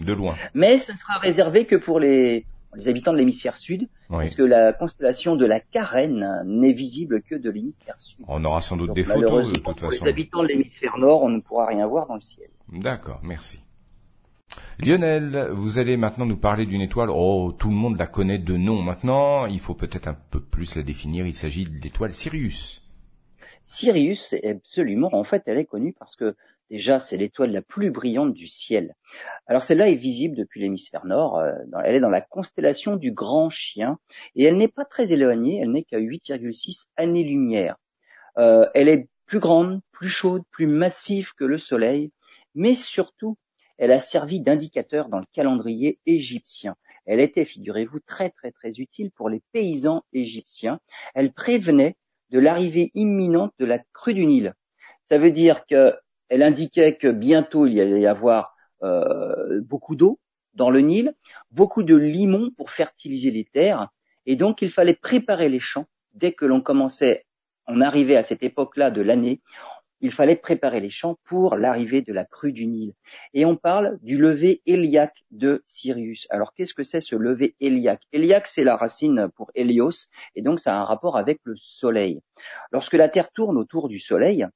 de 0.00 0.12
loin. 0.12 0.34
Mais 0.52 0.78
ce 0.78 0.94
sera 0.96 1.18
réservé 1.18 1.66
que 1.66 1.76
pour 1.76 1.98
les, 1.98 2.44
les 2.74 2.88
habitants 2.88 3.12
de 3.12 3.18
l'hémisphère 3.18 3.56
sud, 3.56 3.88
parce 4.08 4.34
que 4.34 4.42
la 4.42 4.72
constellation 4.72 5.36
de 5.36 5.44
la 5.44 5.60
Carène 5.60 6.42
n'est 6.44 6.72
visible 6.72 7.22
que 7.22 7.34
de 7.34 7.50
l'hémisphère 7.50 7.98
sud. 7.98 8.24
On 8.26 8.44
aura 8.44 8.60
sans 8.60 8.76
doute 8.76 8.94
des 8.94 9.04
photos 9.04 9.48
de 9.48 9.60
toute 9.60 9.80
façon. 9.80 9.96
Pour 9.96 10.04
les 10.06 10.10
habitants 10.10 10.42
de 10.42 10.48
l'hémisphère 10.48 10.98
nord, 10.98 11.22
on 11.22 11.28
ne 11.28 11.40
pourra 11.40 11.66
rien 11.66 11.86
voir 11.86 12.06
dans 12.06 12.14
le 12.14 12.20
ciel. 12.20 12.48
D'accord, 12.72 13.20
merci. 13.22 13.60
Lionel, 14.78 15.48
vous 15.52 15.78
allez 15.78 15.96
maintenant 15.96 16.26
nous 16.26 16.36
parler 16.36 16.66
d'une 16.66 16.80
étoile. 16.80 17.08
Oh, 17.10 17.54
tout 17.58 17.68
le 17.68 17.74
monde 17.74 17.98
la 17.98 18.06
connaît 18.06 18.38
de 18.38 18.56
nom 18.56 18.82
maintenant. 18.82 19.46
Il 19.46 19.60
faut 19.60 19.74
peut-être 19.74 20.08
un 20.08 20.16
peu 20.30 20.40
plus 20.40 20.76
la 20.76 20.82
définir. 20.82 21.26
Il 21.26 21.34
s'agit 21.34 21.64
de 21.64 21.80
l'étoile 21.82 22.12
Sirius. 22.12 22.82
Sirius, 23.64 24.34
absolument. 24.44 25.08
En 25.12 25.24
fait, 25.24 25.42
elle 25.46 25.58
est 25.58 25.64
connue 25.64 25.94
parce 25.98 26.16
que 26.16 26.36
Déjà, 26.72 26.98
c'est 26.98 27.18
l'étoile 27.18 27.52
la 27.52 27.60
plus 27.60 27.90
brillante 27.90 28.32
du 28.32 28.46
ciel. 28.46 28.94
Alors 29.46 29.62
celle-là 29.62 29.90
est 29.90 29.94
visible 29.94 30.34
depuis 30.34 30.58
l'hémisphère 30.58 31.04
nord. 31.04 31.36
Euh, 31.36 31.52
elle 31.84 31.96
est 31.96 32.00
dans 32.00 32.08
la 32.08 32.22
constellation 32.22 32.96
du 32.96 33.12
Grand 33.12 33.50
Chien 33.50 33.98
et 34.36 34.44
elle 34.44 34.56
n'est 34.56 34.68
pas 34.68 34.86
très 34.86 35.12
éloignée. 35.12 35.60
Elle 35.60 35.70
n'est 35.70 35.82
qu'à 35.82 36.00
8,6 36.00 36.86
années-lumière. 36.96 37.76
Euh, 38.38 38.70
elle 38.72 38.88
est 38.88 39.10
plus 39.26 39.38
grande, 39.38 39.82
plus 39.90 40.08
chaude, 40.08 40.44
plus 40.50 40.66
massive 40.66 41.34
que 41.34 41.44
le 41.44 41.58
Soleil, 41.58 42.10
mais 42.54 42.74
surtout, 42.74 43.36
elle 43.76 43.92
a 43.92 44.00
servi 44.00 44.40
d'indicateur 44.40 45.10
dans 45.10 45.18
le 45.18 45.26
calendrier 45.34 45.98
égyptien. 46.06 46.74
Elle 47.04 47.20
était, 47.20 47.44
figurez-vous, 47.44 48.00
très 48.00 48.30
très 48.30 48.50
très 48.50 48.76
utile 48.80 49.10
pour 49.10 49.28
les 49.28 49.42
paysans 49.52 50.04
égyptiens. 50.14 50.80
Elle 51.14 51.34
prévenait 51.34 51.96
de 52.30 52.38
l'arrivée 52.38 52.90
imminente 52.94 53.52
de 53.58 53.66
la 53.66 53.78
crue 53.92 54.14
du 54.14 54.24
Nil. 54.24 54.54
Ça 55.04 55.18
veut 55.18 55.32
dire 55.32 55.66
que 55.66 55.94
elle 56.32 56.42
indiquait 56.42 56.96
que 56.96 57.08
bientôt 57.08 57.66
il 57.66 57.74
y 57.74 57.80
allait 57.82 58.00
y 58.00 58.06
avoir 58.06 58.56
euh, 58.82 59.60
beaucoup 59.60 59.96
d'eau 59.96 60.18
dans 60.54 60.70
le 60.70 60.80
Nil, 60.80 61.12
beaucoup 61.50 61.82
de 61.82 61.94
limon 61.94 62.50
pour 62.56 62.70
fertiliser 62.70 63.30
les 63.30 63.44
terres, 63.44 63.88
et 64.24 64.34
donc 64.34 64.62
il 64.62 64.70
fallait 64.70 64.94
préparer 64.94 65.50
les 65.50 65.60
champs 65.60 65.84
dès 66.14 66.32
que 66.32 66.46
l'on 66.46 66.62
commençait, 66.62 67.26
on 67.66 67.82
arrivait 67.82 68.16
à 68.16 68.22
cette 68.22 68.42
époque-là 68.42 68.90
de 68.90 69.02
l'année, 69.02 69.42
il 70.00 70.10
fallait 70.10 70.36
préparer 70.36 70.80
les 70.80 70.88
champs 70.88 71.18
pour 71.26 71.54
l'arrivée 71.56 72.00
de 72.00 72.14
la 72.14 72.24
crue 72.24 72.52
du 72.52 72.66
Nil. 72.66 72.94
Et 73.34 73.44
on 73.44 73.56
parle 73.56 73.98
du 74.00 74.16
lever 74.16 74.62
héliaque 74.64 75.24
de 75.32 75.60
Sirius. 75.66 76.26
Alors 76.30 76.54
qu'est-ce 76.54 76.72
que 76.72 76.82
c'est 76.82 77.02
ce 77.02 77.14
lever 77.14 77.56
héliaque 77.60 78.02
Héliaque, 78.10 78.46
c'est 78.46 78.64
la 78.64 78.76
racine 78.78 79.28
pour 79.36 79.50
Hélios, 79.54 80.08
et 80.34 80.40
donc 80.40 80.60
ça 80.60 80.74
a 80.74 80.80
un 80.80 80.84
rapport 80.84 81.18
avec 81.18 81.40
le 81.44 81.56
Soleil. 81.56 82.22
Lorsque 82.72 82.94
la 82.94 83.10
Terre 83.10 83.30
tourne 83.32 83.58
autour 83.58 83.90
du 83.90 83.98
Soleil, 83.98 84.46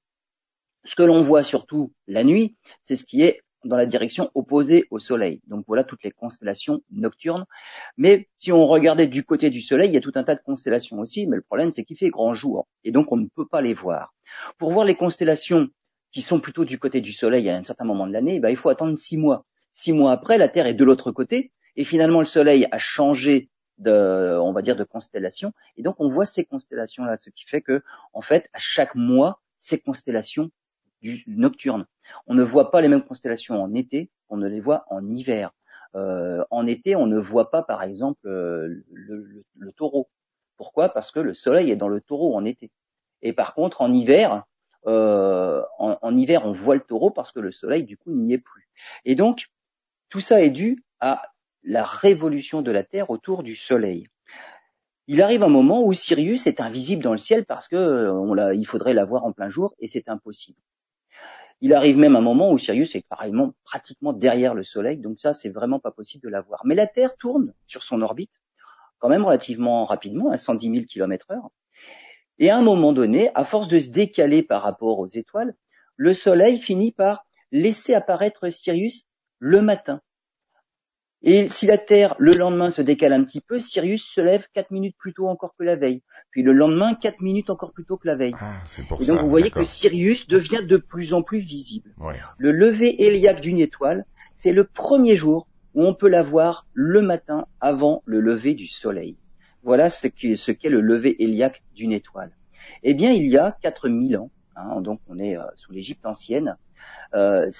ce 0.86 0.94
que 0.94 1.02
l'on 1.02 1.20
voit 1.20 1.42
surtout 1.42 1.92
la 2.06 2.24
nuit, 2.24 2.56
c'est 2.80 2.96
ce 2.96 3.04
qui 3.04 3.22
est 3.22 3.42
dans 3.64 3.76
la 3.76 3.86
direction 3.86 4.30
opposée 4.34 4.84
au 4.90 4.98
Soleil. 4.98 5.40
Donc 5.48 5.64
voilà 5.66 5.82
toutes 5.82 6.04
les 6.04 6.12
constellations 6.12 6.82
nocturnes. 6.92 7.44
Mais 7.96 8.28
si 8.38 8.52
on 8.52 8.64
regardait 8.64 9.08
du 9.08 9.24
côté 9.24 9.50
du 9.50 9.60
Soleil, 9.60 9.90
il 9.90 9.94
y 9.94 9.96
a 9.96 10.00
tout 10.00 10.12
un 10.14 10.24
tas 10.24 10.36
de 10.36 10.42
constellations 10.42 11.00
aussi, 11.00 11.26
mais 11.26 11.36
le 11.36 11.42
problème 11.42 11.72
c'est 11.72 11.84
qu'il 11.84 11.96
fait 11.96 12.10
grand 12.10 12.32
jour, 12.32 12.68
et 12.84 12.92
donc 12.92 13.10
on 13.10 13.16
ne 13.16 13.26
peut 13.26 13.46
pas 13.46 13.60
les 13.60 13.74
voir. 13.74 14.14
Pour 14.58 14.70
voir 14.70 14.84
les 14.84 14.94
constellations 14.94 15.68
qui 16.12 16.22
sont 16.22 16.40
plutôt 16.40 16.64
du 16.64 16.78
côté 16.78 17.00
du 17.00 17.12
Soleil 17.12 17.48
à 17.50 17.56
un 17.56 17.64
certain 17.64 17.84
moment 17.84 18.06
de 18.06 18.12
l'année, 18.12 18.40
ben, 18.40 18.50
il 18.50 18.56
faut 18.56 18.68
attendre 18.68 18.96
six 18.96 19.16
mois. 19.18 19.44
Six 19.72 19.92
mois 19.92 20.12
après, 20.12 20.38
la 20.38 20.48
Terre 20.48 20.66
est 20.66 20.74
de 20.74 20.84
l'autre 20.84 21.10
côté, 21.10 21.52
et 21.74 21.84
finalement 21.84 22.20
le 22.20 22.26
Soleil 22.26 22.68
a 22.70 22.78
changé 22.78 23.50
de, 23.78 24.38
on 24.40 24.52
va 24.52 24.62
dire, 24.62 24.76
de 24.76 24.84
constellation, 24.84 25.52
et 25.76 25.82
donc 25.82 25.96
on 25.98 26.08
voit 26.08 26.24
ces 26.24 26.44
constellations-là, 26.44 27.18
ce 27.18 27.30
qui 27.30 27.44
fait 27.46 27.60
que, 27.60 27.82
en 28.14 28.22
fait, 28.22 28.48
à 28.54 28.58
chaque 28.58 28.94
mois, 28.94 29.42
ces 29.58 29.78
constellations 29.78 30.50
nocturne. 31.26 31.86
On 32.26 32.34
ne 32.34 32.42
voit 32.42 32.70
pas 32.70 32.80
les 32.80 32.88
mêmes 32.88 33.04
constellations 33.04 33.62
en 33.62 33.74
été 33.74 34.10
qu'on 34.28 34.36
ne 34.36 34.48
les 34.48 34.60
voit 34.60 34.84
en 34.90 35.06
hiver. 35.08 35.52
Euh, 35.94 36.44
en 36.50 36.66
été, 36.66 36.94
on 36.94 37.06
ne 37.06 37.18
voit 37.18 37.50
pas, 37.50 37.62
par 37.62 37.82
exemple, 37.82 38.26
euh, 38.26 38.84
le, 38.92 39.72
taureau. 39.72 40.08
Pourquoi? 40.56 40.90
Parce 40.90 41.10
que 41.10 41.20
le 41.20 41.34
soleil 41.34 41.70
est 41.70 41.76
dans 41.76 41.88
le 41.88 42.00
taureau 42.00 42.36
en 42.36 42.44
été. 42.44 42.70
Et 43.22 43.32
par 43.32 43.54
contre, 43.54 43.80
en 43.80 43.92
hiver, 43.92 44.44
euh, 44.86 45.62
en, 45.78 46.16
hiver, 46.16 46.42
on 46.44 46.52
voit 46.52 46.74
le 46.74 46.82
taureau 46.82 47.10
parce 47.10 47.32
que 47.32 47.40
le 47.40 47.50
soleil, 47.50 47.84
du 47.84 47.96
coup, 47.96 48.10
n'y 48.10 48.34
est 48.34 48.38
plus. 48.38 48.68
Et 49.04 49.14
donc, 49.14 49.46
tout 50.10 50.20
ça 50.20 50.42
est 50.42 50.50
dû 50.50 50.84
à 51.00 51.22
la 51.64 51.82
révolution 51.82 52.62
de 52.62 52.70
la 52.70 52.84
Terre 52.84 53.10
autour 53.10 53.42
du 53.42 53.56
soleil. 53.56 54.08
Il 55.08 55.22
arrive 55.22 55.42
un 55.42 55.48
moment 55.48 55.84
où 55.84 55.92
Sirius 55.92 56.46
est 56.46 56.60
invisible 56.60 57.02
dans 57.02 57.12
le 57.12 57.18
ciel 57.18 57.44
parce 57.44 57.68
que 57.68 58.10
on 58.10 58.50
il 58.52 58.66
faudrait 58.66 58.94
la 58.94 59.04
voir 59.04 59.24
en 59.24 59.32
plein 59.32 59.50
jour 59.50 59.74
et 59.78 59.88
c'est 59.88 60.08
impossible. 60.08 60.58
Il 61.60 61.72
arrive 61.72 61.96
même 61.96 62.16
un 62.16 62.20
moment 62.20 62.50
où 62.52 62.58
Sirius 62.58 62.94
est 62.94 63.06
pareillement 63.08 63.54
pratiquement 63.64 64.12
derrière 64.12 64.54
le 64.54 64.62
Soleil, 64.62 64.98
donc 64.98 65.18
ça 65.18 65.32
c'est 65.32 65.48
vraiment 65.48 65.80
pas 65.80 65.90
possible 65.90 66.24
de 66.24 66.28
la 66.28 66.42
voir. 66.42 66.62
Mais 66.64 66.74
la 66.74 66.86
Terre 66.86 67.16
tourne 67.16 67.54
sur 67.66 67.82
son 67.82 68.02
orbite 68.02 68.30
quand 68.98 69.08
même 69.08 69.24
relativement 69.24 69.84
rapidement, 69.84 70.30
à 70.30 70.36
110 70.36 70.70
000 70.70 70.84
km 70.86 71.30
heure. 71.30 71.50
Et 72.38 72.50
à 72.50 72.56
un 72.56 72.62
moment 72.62 72.92
donné, 72.92 73.30
à 73.34 73.44
force 73.44 73.68
de 73.68 73.78
se 73.78 73.88
décaler 73.88 74.42
par 74.42 74.62
rapport 74.62 74.98
aux 74.98 75.06
étoiles, 75.06 75.54
le 75.96 76.12
Soleil 76.12 76.58
finit 76.58 76.92
par 76.92 77.24
laisser 77.52 77.94
apparaître 77.94 78.50
Sirius 78.50 79.04
le 79.38 79.62
matin. 79.62 80.00
Et 81.28 81.48
si 81.48 81.66
la 81.66 81.76
Terre, 81.76 82.14
le 82.20 82.30
lendemain, 82.30 82.70
se 82.70 82.80
décale 82.80 83.12
un 83.12 83.24
petit 83.24 83.40
peu, 83.40 83.58
Sirius 83.58 84.04
se 84.04 84.20
lève 84.20 84.46
quatre 84.54 84.70
minutes 84.70 84.94
plus 84.96 85.12
tôt 85.12 85.26
encore 85.26 85.56
que 85.58 85.64
la 85.64 85.74
veille. 85.74 86.00
Puis 86.30 86.44
le 86.44 86.52
lendemain, 86.52 86.94
quatre 86.94 87.20
minutes 87.20 87.50
encore 87.50 87.72
plus 87.72 87.84
tôt 87.84 87.96
que 87.96 88.06
la 88.06 88.14
veille. 88.14 88.36
Ah, 88.40 88.62
pour 88.88 89.02
et 89.02 89.06
donc 89.06 89.22
vous 89.22 89.28
voyez 89.28 89.50
que 89.50 89.64
Sirius 89.64 90.28
devient 90.28 90.64
de 90.64 90.76
plus 90.76 91.14
en 91.14 91.22
plus 91.22 91.40
visible. 91.40 91.90
Le 92.38 92.52
lever 92.52 93.02
héliaque 93.04 93.40
d'une 93.40 93.58
étoile, 93.58 94.04
c'est 94.34 94.52
le 94.52 94.62
premier 94.62 95.16
jour 95.16 95.48
où 95.74 95.84
on 95.84 95.94
peut 95.94 96.08
la 96.08 96.22
voir 96.22 96.64
le 96.74 97.02
matin 97.02 97.46
avant 97.60 98.04
le 98.06 98.20
lever 98.20 98.54
du 98.54 98.68
soleil. 98.68 99.16
Voilà 99.64 99.90
ce 99.90 100.06
qu'est 100.06 100.36
ce 100.36 100.52
le 100.68 100.80
lever 100.80 101.16
héliaque 101.18 101.64
d'une 101.74 101.90
étoile. 101.90 102.30
Eh 102.84 102.94
bien, 102.94 103.10
il 103.10 103.26
y 103.26 103.36
a 103.36 103.56
4000 103.62 104.16
ans, 104.16 104.30
hein, 104.54 104.80
donc 104.80 105.00
on 105.08 105.18
est 105.18 105.36
euh, 105.36 105.42
sous 105.56 105.72
l'Égypte 105.72 106.06
ancienne, 106.06 106.56
euh, 107.14 107.50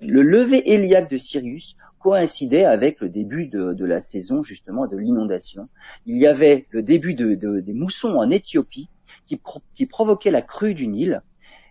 le 0.00 0.22
lever 0.22 0.68
héliaque 0.72 1.08
de 1.08 1.16
Sirius 1.16 1.76
coïncidait 2.04 2.66
avec 2.66 3.00
le 3.00 3.08
début 3.08 3.46
de, 3.46 3.84
la 3.86 4.02
saison 4.02 4.42
justement 4.42 4.86
de 4.86 4.98
l'inondation. 4.98 5.70
Il 6.04 6.18
y 6.18 6.26
avait 6.26 6.66
le 6.68 6.82
début 6.82 7.14
des 7.14 7.72
moussons 7.72 8.16
en 8.16 8.28
Éthiopie 8.28 8.90
qui, 9.26 9.40
qui 9.74 9.86
provoquaient 9.86 10.30
la 10.30 10.42
crue 10.42 10.74
du 10.74 10.86
Nil. 10.86 11.22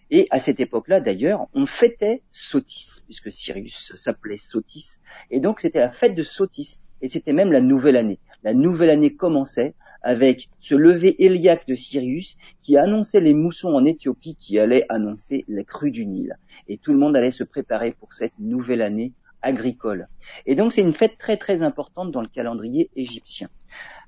Et 0.10 0.28
à 0.32 0.40
cette 0.40 0.60
époque-là, 0.60 1.02
d'ailleurs, 1.02 1.46
on 1.54 1.68
fêtait 1.68 2.24
Sotis, 2.32 3.04
puisque 3.06 3.32
Sirius 3.32 3.94
s'appelait 3.96 4.38
Sotis. 4.38 4.98
Et 5.30 5.40
donc, 5.40 5.60
c'était 5.60 5.80
la 5.80 5.92
fête 5.92 6.16
de 6.16 6.24
Sotis. 6.24 6.80
Et 7.04 7.10
c'était 7.10 7.34
même 7.34 7.52
la 7.52 7.62
nouvelle 7.62 7.96
année. 7.96 8.18
La 8.44 8.56
nouvelle 8.56 8.90
année 8.90 9.14
commençait 9.14 9.76
avec 10.02 10.50
ce 10.60 10.74
lever 10.74 11.24
héliaque 11.24 11.68
de 11.68 11.76
Sirius 11.76 12.38
qui 12.64 12.76
annonçait 12.76 13.22
les 13.22 13.36
moussons 13.36 13.76
en 13.76 13.86
Éthiopie 13.86 14.36
qui 14.36 14.58
allaient 14.58 14.88
annoncer 14.90 15.46
la 15.48 15.64
crue 15.64 15.92
du 15.92 16.08
Nil. 16.08 16.40
Et 16.68 16.80
tout 16.80 16.92
le 16.92 16.98
monde 16.98 17.16
allait 17.16 17.30
se 17.30 17.44
préparer 17.44 17.92
pour 17.92 18.14
cette 18.14 18.34
nouvelle 18.40 18.82
année 18.82 19.14
agricole. 19.44 20.08
Et 20.46 20.56
donc 20.56 20.74
c'est 20.74 20.82
une 20.82 20.94
fête 20.94 21.18
très 21.18 21.38
très 21.38 21.62
importante 21.62 22.12
dans 22.12 22.22
le 22.22 22.28
calendrier 22.28 22.90
égyptien. 22.96 23.50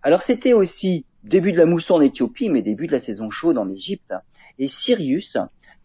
Alors 0.02 0.22
c'était 0.22 0.54
aussi 0.54 1.06
début 1.24 1.52
de 1.52 1.58
la 1.58 1.66
mousson 1.66 1.96
en 1.96 2.02
Éthiopie, 2.02 2.50
mais 2.50 2.62
début 2.62 2.88
de 2.88 2.92
la 2.92 3.00
saison 3.00 3.30
chaude 3.30 3.58
en 3.58 3.70
Égypte. 3.70 4.14
Et 4.58 4.68
Sirius, 4.68 5.38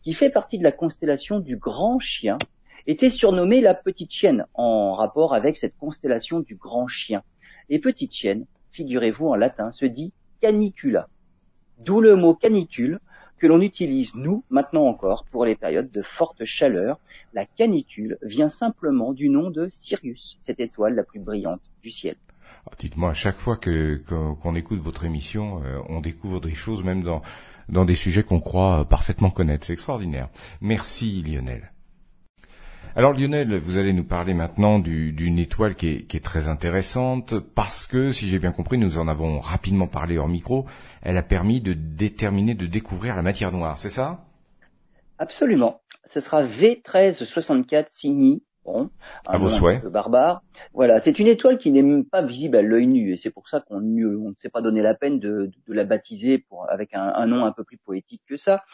qui 0.02 0.14
fait 0.14 0.30
partie 0.30 0.58
de 0.58 0.64
la 0.64 0.72
constellation 0.72 1.40
du 1.40 1.56
grand 1.56 1.98
chien, 1.98 2.38
était 2.86 3.10
surnommé 3.10 3.60
la 3.60 3.74
petite 3.74 4.12
chienne 4.12 4.46
en 4.54 4.92
rapport 4.92 5.34
avec 5.34 5.56
cette 5.56 5.76
constellation 5.76 6.40
du 6.40 6.56
grand 6.56 6.88
chien. 6.88 7.22
Et 7.68 7.78
petite 7.78 8.12
chienne, 8.12 8.46
figurez-vous 8.70 9.28
en 9.28 9.34
latin, 9.34 9.70
se 9.70 9.84
dit 9.84 10.12
canicula. 10.40 11.08
D'où 11.78 12.00
le 12.00 12.16
mot 12.16 12.34
canicule, 12.34 13.00
que 13.40 13.46
l'on 13.46 13.60
utilise, 13.60 14.14
nous, 14.14 14.44
maintenant 14.50 14.86
encore, 14.86 15.24
pour 15.30 15.44
les 15.44 15.56
périodes 15.56 15.90
de 15.90 16.02
forte 16.02 16.44
chaleur. 16.44 16.98
La 17.32 17.46
canicule 17.46 18.18
vient 18.22 18.48
simplement 18.48 19.12
du 19.12 19.28
nom 19.28 19.50
de 19.50 19.68
Sirius, 19.68 20.36
cette 20.40 20.60
étoile 20.60 20.94
la 20.94 21.02
plus 21.02 21.20
brillante 21.20 21.60
du 21.82 21.90
ciel. 21.90 22.16
Dites-moi, 22.78 23.10
à 23.10 23.14
chaque 23.14 23.36
fois 23.36 23.56
que 23.56 24.00
qu'on 24.42 24.54
écoute 24.54 24.80
votre 24.80 25.04
émission, 25.04 25.62
euh, 25.64 25.78
on 25.88 26.00
découvre 26.00 26.40
des 26.40 26.54
choses, 26.54 26.84
même 26.84 27.02
dans 27.02 27.22
dans 27.70 27.84
des 27.84 27.94
sujets 27.94 28.22
qu'on 28.22 28.40
croit 28.40 28.84
parfaitement 28.84 29.30
connaître. 29.30 29.66
C'est 29.66 29.72
extraordinaire. 29.72 30.28
Merci 30.60 31.22
Lionel. 31.22 31.72
Alors 32.96 33.12
Lionel, 33.12 33.56
vous 33.56 33.78
allez 33.78 33.92
nous 33.92 34.02
parler 34.02 34.34
maintenant 34.34 34.80
d'une 34.80 35.38
étoile 35.38 35.76
qui 35.76 35.88
est, 35.88 36.02
qui 36.02 36.16
est, 36.16 36.24
très 36.24 36.48
intéressante 36.48 37.38
parce 37.38 37.86
que, 37.86 38.10
si 38.10 38.28
j'ai 38.28 38.40
bien 38.40 38.50
compris, 38.50 38.78
nous 38.78 38.98
en 38.98 39.06
avons 39.06 39.38
rapidement 39.38 39.86
parlé 39.86 40.18
hors 40.18 40.26
micro, 40.26 40.66
elle 41.02 41.16
a 41.16 41.22
permis 41.22 41.60
de 41.60 41.72
déterminer, 41.72 42.54
de 42.54 42.66
découvrir 42.66 43.14
la 43.14 43.22
matière 43.22 43.52
noire, 43.52 43.78
c'est 43.78 43.90
ça? 43.90 44.24
Absolument. 45.18 45.82
Ce 46.06 46.18
sera 46.18 46.44
V1364 46.44 47.86
Cygni. 47.92 48.42
Bon, 48.64 48.90
un 49.26 49.32
à 49.32 49.38
vos 49.38 49.48
souhaits. 49.48 49.84
barbare. 49.86 50.42
Voilà, 50.74 50.98
c'est 50.98 51.18
une 51.18 51.28
étoile 51.28 51.58
qui 51.58 51.70
n'est 51.70 51.82
même 51.82 52.04
pas 52.04 52.22
visible 52.22 52.56
à 52.56 52.62
l'œil 52.62 52.88
nu, 52.88 53.12
et 53.12 53.16
c'est 53.16 53.30
pour 53.30 53.48
ça 53.48 53.60
qu'on 53.60 53.80
ne 53.80 54.32
s'est 54.38 54.50
pas 54.50 54.62
donné 54.62 54.82
la 54.82 54.94
peine 54.94 55.18
de, 55.20 55.50
de 55.66 55.72
la 55.72 55.84
baptiser 55.84 56.38
pour, 56.38 56.68
avec 56.68 56.92
un, 56.94 57.12
un 57.14 57.26
nom 57.26 57.44
un 57.44 57.52
peu 57.52 57.62
plus 57.62 57.78
poétique 57.78 58.22
que 58.28 58.36
ça. 58.36 58.64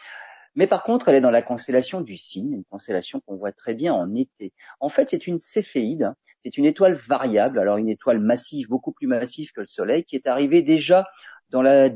Mais 0.57 0.65
par 0.65 0.83
contre, 0.83 1.07
elle 1.07 1.15
est 1.15 1.21
dans 1.21 1.31
la 1.31 1.43
constellation 1.43 2.01
du 2.01 2.17
Cygne, 2.17 2.51
une 2.51 2.65
constellation 2.65 3.21
qu'on 3.21 3.35
voit 3.35 3.51
très 3.51 3.75
bien 3.75 3.93
en 3.93 4.15
été. 4.15 4.53
En 4.79 4.89
fait, 4.89 5.11
c'est 5.11 5.27
une 5.27 5.37
céphéide, 5.37 6.13
c'est 6.39 6.57
une 6.57 6.65
étoile 6.65 6.95
variable, 6.95 7.59
alors 7.59 7.77
une 7.77 7.89
étoile 7.89 8.19
massive, 8.19 8.67
beaucoup 8.67 8.91
plus 8.91 9.05
massive 9.05 9.51
que 9.51 9.61
le 9.61 9.67
Soleil, 9.67 10.03
qui 10.03 10.15
est 10.15 10.25
arrivée 10.25 10.63
déjà 10.63 11.05
dans 11.51 11.61
la 11.61 11.89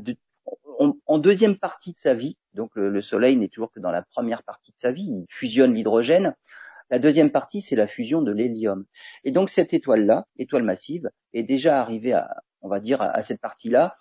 en, 1.06 1.18
deuxième 1.18 1.58
partie 1.58 1.90
de 1.90 1.96
sa 1.96 2.14
vie. 2.14 2.38
Donc 2.54 2.70
le, 2.76 3.02
Soleil 3.02 3.36
n'est 3.36 3.48
toujours 3.48 3.72
que 3.72 3.80
dans 3.80 3.90
la 3.90 4.02
première 4.02 4.44
partie 4.44 4.70
de 4.70 4.78
sa 4.78 4.92
vie, 4.92 5.10
il 5.10 5.26
fusionne 5.28 5.74
l'hydrogène. 5.74 6.36
La 6.88 7.00
deuxième 7.00 7.32
partie, 7.32 7.62
c'est 7.62 7.76
la 7.76 7.88
fusion 7.88 8.22
de 8.22 8.30
l'hélium. 8.30 8.84
Et 9.24 9.32
donc 9.32 9.50
cette 9.50 9.74
étoile-là, 9.74 10.28
étoile 10.38 10.62
massive, 10.62 11.10
est 11.32 11.42
déjà 11.42 11.80
arrivée 11.80 12.12
à, 12.12 12.42
on 12.60 12.68
va 12.68 12.78
dire, 12.78 13.02
à 13.02 13.22
cette 13.22 13.40
partie-là 13.40 13.96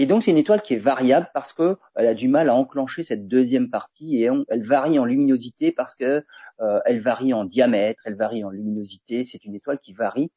et 0.00 0.06
donc 0.06 0.22
c'est 0.22 0.30
une 0.30 0.38
étoile 0.38 0.62
qui 0.62 0.74
est 0.74 0.78
variable 0.78 1.28
parce 1.34 1.52
que 1.52 1.76
elle 1.96 2.06
a 2.06 2.14
du 2.14 2.28
mal 2.28 2.48
à 2.48 2.54
enclencher 2.54 3.02
cette 3.02 3.26
deuxième 3.26 3.68
partie 3.68 4.22
et 4.22 4.30
elle 4.48 4.64
varie 4.64 4.96
en 4.96 5.04
luminosité 5.04 5.72
parce 5.72 5.96
que 5.96 6.24
euh, 6.60 7.00
varie 7.00 7.34
en 7.34 7.44
diamètre, 7.44 8.00
elle 8.04 8.14
varie 8.14 8.44
en 8.44 8.50
luminosité. 8.50 9.24
C'est 9.24 9.44
une 9.44 9.56
étoile 9.56 9.80
qui 9.80 9.92
varie 9.92 10.30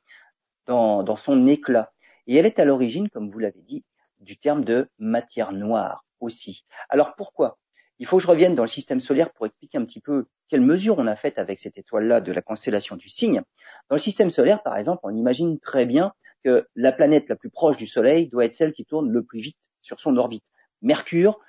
dans, 0.65 1.03
dans 1.03 1.15
son 1.15 1.45
éclat. 1.45 1.91
Et 2.25 2.37
elle 2.37 2.47
est 2.47 2.57
à 2.57 2.65
l'origine, 2.65 3.07
comme 3.09 3.29
vous 3.29 3.37
l'avez 3.37 3.61
dit, 3.61 3.85
du 4.19 4.35
terme 4.35 4.65
de 4.65 4.89
matière 4.97 5.51
noire 5.51 6.05
aussi. 6.19 6.65
Alors 6.89 7.13
pourquoi? 7.15 7.59
Il 7.99 8.07
faut 8.07 8.17
que 8.17 8.23
je 8.23 8.27
revienne 8.27 8.55
dans 8.55 8.63
le 8.63 8.67
système 8.67 8.99
solaire 8.99 9.31
pour 9.31 9.45
expliquer 9.45 9.77
un 9.77 9.85
petit 9.85 10.01
peu 10.01 10.25
quelles 10.47 10.61
mesures 10.61 10.97
on 10.97 11.05
a 11.05 11.15
faites 11.15 11.37
avec 11.37 11.59
cette 11.59 11.77
étoile-là 11.77 12.19
de 12.19 12.31
la 12.31 12.41
constellation 12.41 12.95
du 12.95 13.09
Cygne. 13.09 13.43
Dans 13.89 13.95
le 13.95 14.01
système 14.01 14.31
solaire, 14.31 14.63
par 14.63 14.75
exemple, 14.75 15.01
on 15.03 15.13
imagine 15.13 15.59
très 15.59 15.85
bien 15.85 16.13
que 16.43 16.67
la 16.75 16.91
planète 16.91 17.29
la 17.29 17.35
plus 17.35 17.49
proche 17.49 17.77
du 17.77 17.87
Soleil 17.87 18.27
doit 18.27 18.45
être 18.45 18.53
celle 18.53 18.73
qui 18.73 18.85
tourne 18.85 19.09
le 19.09 19.23
plus 19.23 19.39
vite 19.39 19.71
sur 19.81 19.99
son 19.99 20.17
orbite. 20.17 20.43
Mercure 20.81 21.39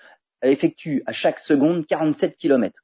effectue 0.42 1.02
à 1.06 1.12
chaque 1.12 1.38
seconde 1.38 1.86
47 1.86 2.36
km. 2.36 2.82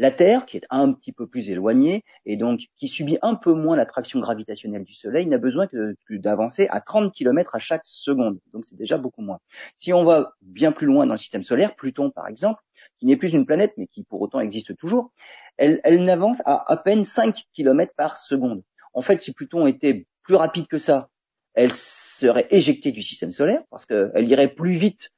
La 0.00 0.10
Terre, 0.10 0.46
qui 0.46 0.56
est 0.56 0.66
un 0.70 0.94
petit 0.94 1.12
peu 1.12 1.26
plus 1.26 1.50
éloignée 1.50 2.04
et 2.24 2.38
donc 2.38 2.60
qui 2.78 2.88
subit 2.88 3.18
un 3.20 3.34
peu 3.34 3.52
moins 3.52 3.76
l'attraction 3.76 4.18
gravitationnelle 4.18 4.84
du 4.84 4.94
Soleil, 4.94 5.26
n'a 5.26 5.36
besoin 5.36 5.66
que 5.66 5.94
d'avancer 6.08 6.68
à 6.70 6.80
30 6.80 7.12
km 7.12 7.54
à 7.54 7.58
chaque 7.58 7.84
seconde. 7.84 8.38
Donc 8.54 8.64
c'est 8.64 8.76
déjà 8.76 8.96
beaucoup 8.96 9.20
moins. 9.20 9.40
Si 9.76 9.92
on 9.92 10.04
va 10.04 10.32
bien 10.40 10.72
plus 10.72 10.86
loin 10.86 11.06
dans 11.06 11.12
le 11.12 11.18
système 11.18 11.42
solaire, 11.42 11.76
Pluton 11.76 12.10
par 12.10 12.28
exemple, 12.28 12.62
qui 12.98 13.04
n'est 13.04 13.16
plus 13.16 13.34
une 13.34 13.44
planète 13.44 13.74
mais 13.76 13.88
qui 13.88 14.02
pour 14.04 14.22
autant 14.22 14.40
existe 14.40 14.74
toujours, 14.76 15.12
elle, 15.58 15.82
elle 15.84 16.02
n'avance 16.02 16.40
à 16.46 16.72
à 16.72 16.76
peine 16.78 17.04
5 17.04 17.36
km 17.52 17.92
par 17.94 18.16
seconde. 18.16 18.62
En 18.94 19.02
fait, 19.02 19.20
si 19.20 19.34
Pluton 19.34 19.66
était 19.66 20.06
plus 20.22 20.34
rapide 20.34 20.66
que 20.66 20.78
ça, 20.78 21.10
elle 21.54 21.72
serait 21.72 22.46
éjectée 22.50 22.92
du 22.92 23.02
système 23.02 23.32
solaire 23.32 23.62
parce 23.70 23.86
qu'elle 23.86 24.28
irait 24.28 24.48
plus 24.48 24.76
vite, 24.76 25.10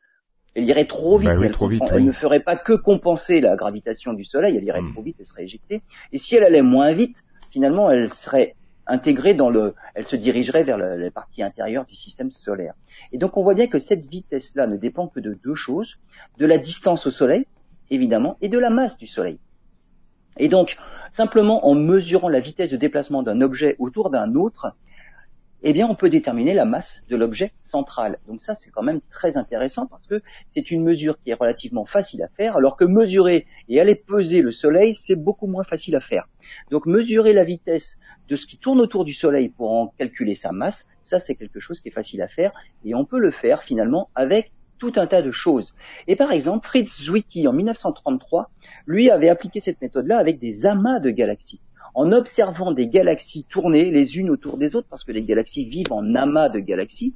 elle 0.55 0.65
irait 0.65 0.87
trop 0.87 1.19
vite, 1.19 1.31
bah 1.31 1.37
elle, 1.93 2.05
ne 2.05 2.13
ferait 2.13 2.41
pas 2.41 2.57
que 2.57 2.75
compenser 2.75 3.41
la 3.41 3.57
gravitation 3.57 4.13
du 4.13 4.25
Soleil, 4.25 4.57
elle 4.57 4.65
irait 4.65 4.83
hmm. 4.83 4.93
trop 4.93 5.03
vite, 5.03 5.17
elle 5.19 5.27
serait 5.27 5.45
éjectée. 5.45 5.83
Et 6.13 6.19
si 6.19 6.37
elle 6.37 6.45
allait 6.45 6.63
moins 6.63 6.93
vite, 6.93 7.23
finalement, 7.51 7.91
elle 7.91 8.13
serait 8.13 8.55
intégrée 8.87 9.35
dans 9.35 9.49
le, 9.49 9.75
elle 9.95 10.07
se 10.07 10.17
dirigerait 10.17 10.65
vers 10.65 10.77
la, 10.77 11.11
partie 11.11 11.43
intérieure 11.43 11.87
du 11.87 11.95
système 11.95 12.31
solaire. 12.31 12.75
Et 13.13 13.19
donc 13.19 13.37
on 13.37 13.43
voit 13.43 13.55
bien 13.55 13.69
que 13.69 13.79
cette 13.79 14.07
vitesse-là 14.07 14.67
ne 14.67 14.77
dépend 14.77 15.07
que 15.09 15.21
de 15.21 15.39
deux 15.43 15.55
choses, 15.55 15.99
de 16.39 16.47
la 16.47 16.59
distance 16.59 17.07
au 17.07 17.11
Soleil, 17.11 17.47
évidemment, 17.91 18.37
et 18.41 18.49
de 18.49 18.59
la 18.59 18.71
masse 18.71 18.99
du 18.99 19.07
Soleil. 19.07 19.39
Et 20.39 20.49
donc, 20.49 20.77
simplement 21.13 21.67
en 21.67 21.75
mesurant 21.75 22.29
la 22.29 22.41
vitesse 22.41 22.71
de 22.71 22.77
déplacement 22.77 23.23
d'un 23.23 23.41
objet 23.43 23.77
autour 23.79 24.11
d'un 24.11 24.35
autre, 24.35 24.75
eh 25.63 25.73
bien, 25.73 25.87
on 25.89 25.95
peut 25.95 26.09
déterminer 26.09 26.55
la 26.55 26.65
masse 26.65 27.05
de 27.09 27.17
l'objet 27.17 27.53
central. 27.61 28.19
Donc 28.27 28.41
ça, 28.41 28.55
c'est 28.55 28.71
quand 28.71 28.83
même 28.83 29.01
très 29.11 29.37
intéressant 29.37 29.87
parce 29.87 30.07
que 30.07 30.21
c'est 30.49 30.71
une 30.71 30.83
mesure 30.83 31.17
qui 31.23 31.31
est 31.31 31.35
relativement 31.35 31.85
facile 31.85 32.23
à 32.23 32.29
faire, 32.29 32.57
alors 32.57 32.77
que 32.77 32.85
mesurer 32.85 33.47
et 33.69 33.81
aller 33.81 33.95
peser 33.95 34.43
le 34.43 34.51
Soleil, 34.51 34.95
c'est 34.95 35.17
beaucoup 35.17 35.47
moins 35.47 35.65
facile 35.65 35.95
à 35.97 36.01
faire. 36.01 36.29
Donc 36.71 36.87
mesurer 36.87 37.33
la 37.33 37.45
vitesse 37.45 37.99
de 38.29 38.37
ce 38.37 38.47
qui 38.47 38.57
tourne 38.57 38.81
autour 38.81 39.05
du 39.05 39.13
Soleil 39.13 39.49
pour 39.49 39.73
en 39.73 39.89
calculer 39.99 40.35
sa 40.35 40.53
masse, 40.53 40.87
ça 41.01 41.19
c'est 41.19 41.35
quelque 41.35 41.61
chose 41.61 41.81
qui 41.81 41.89
est 41.89 41.93
facile 41.93 42.23
à 42.23 42.29
faire 42.29 42.53
et 42.85 42.95
on 42.95 43.05
peut 43.05 43.19
le 43.19 43.31
faire 43.31 43.63
finalement 43.63 44.11
avec 44.15 44.53
tout 44.79 44.93
un 44.97 45.07
tas 45.07 45.23
de 45.23 45.31
choses. 45.31 45.75
Et 46.09 46.17
par 46.17 46.33
exemple, 46.33 46.67
Fritz 46.67 46.91
Zwicky 47.05 47.47
en 47.47 47.53
1933, 47.53 48.51
lui 48.87 49.11
avait 49.11 49.29
appliqué 49.29 49.61
cette 49.61 49.81
méthode-là 49.81 50.19
avec 50.19 50.41
des 50.41 50.67
amas 50.67 50.99
de 50.99 51.11
galaxies 51.11 51.61
en 51.95 52.13
observant 52.13 52.73
des 52.73 52.89
galaxies 52.89 53.45
tourner 53.45 53.91
les 53.91 54.17
unes 54.17 54.31
autour 54.31 54.57
des 54.57 54.75
autres, 54.77 54.89
parce 54.89 55.05
que 55.05 55.13
les 55.13 55.23
galaxies 55.23 55.65
vivent 55.65 55.93
en 55.93 56.15
amas 56.15 56.49
de 56.49 56.59
galaxies, 56.59 57.15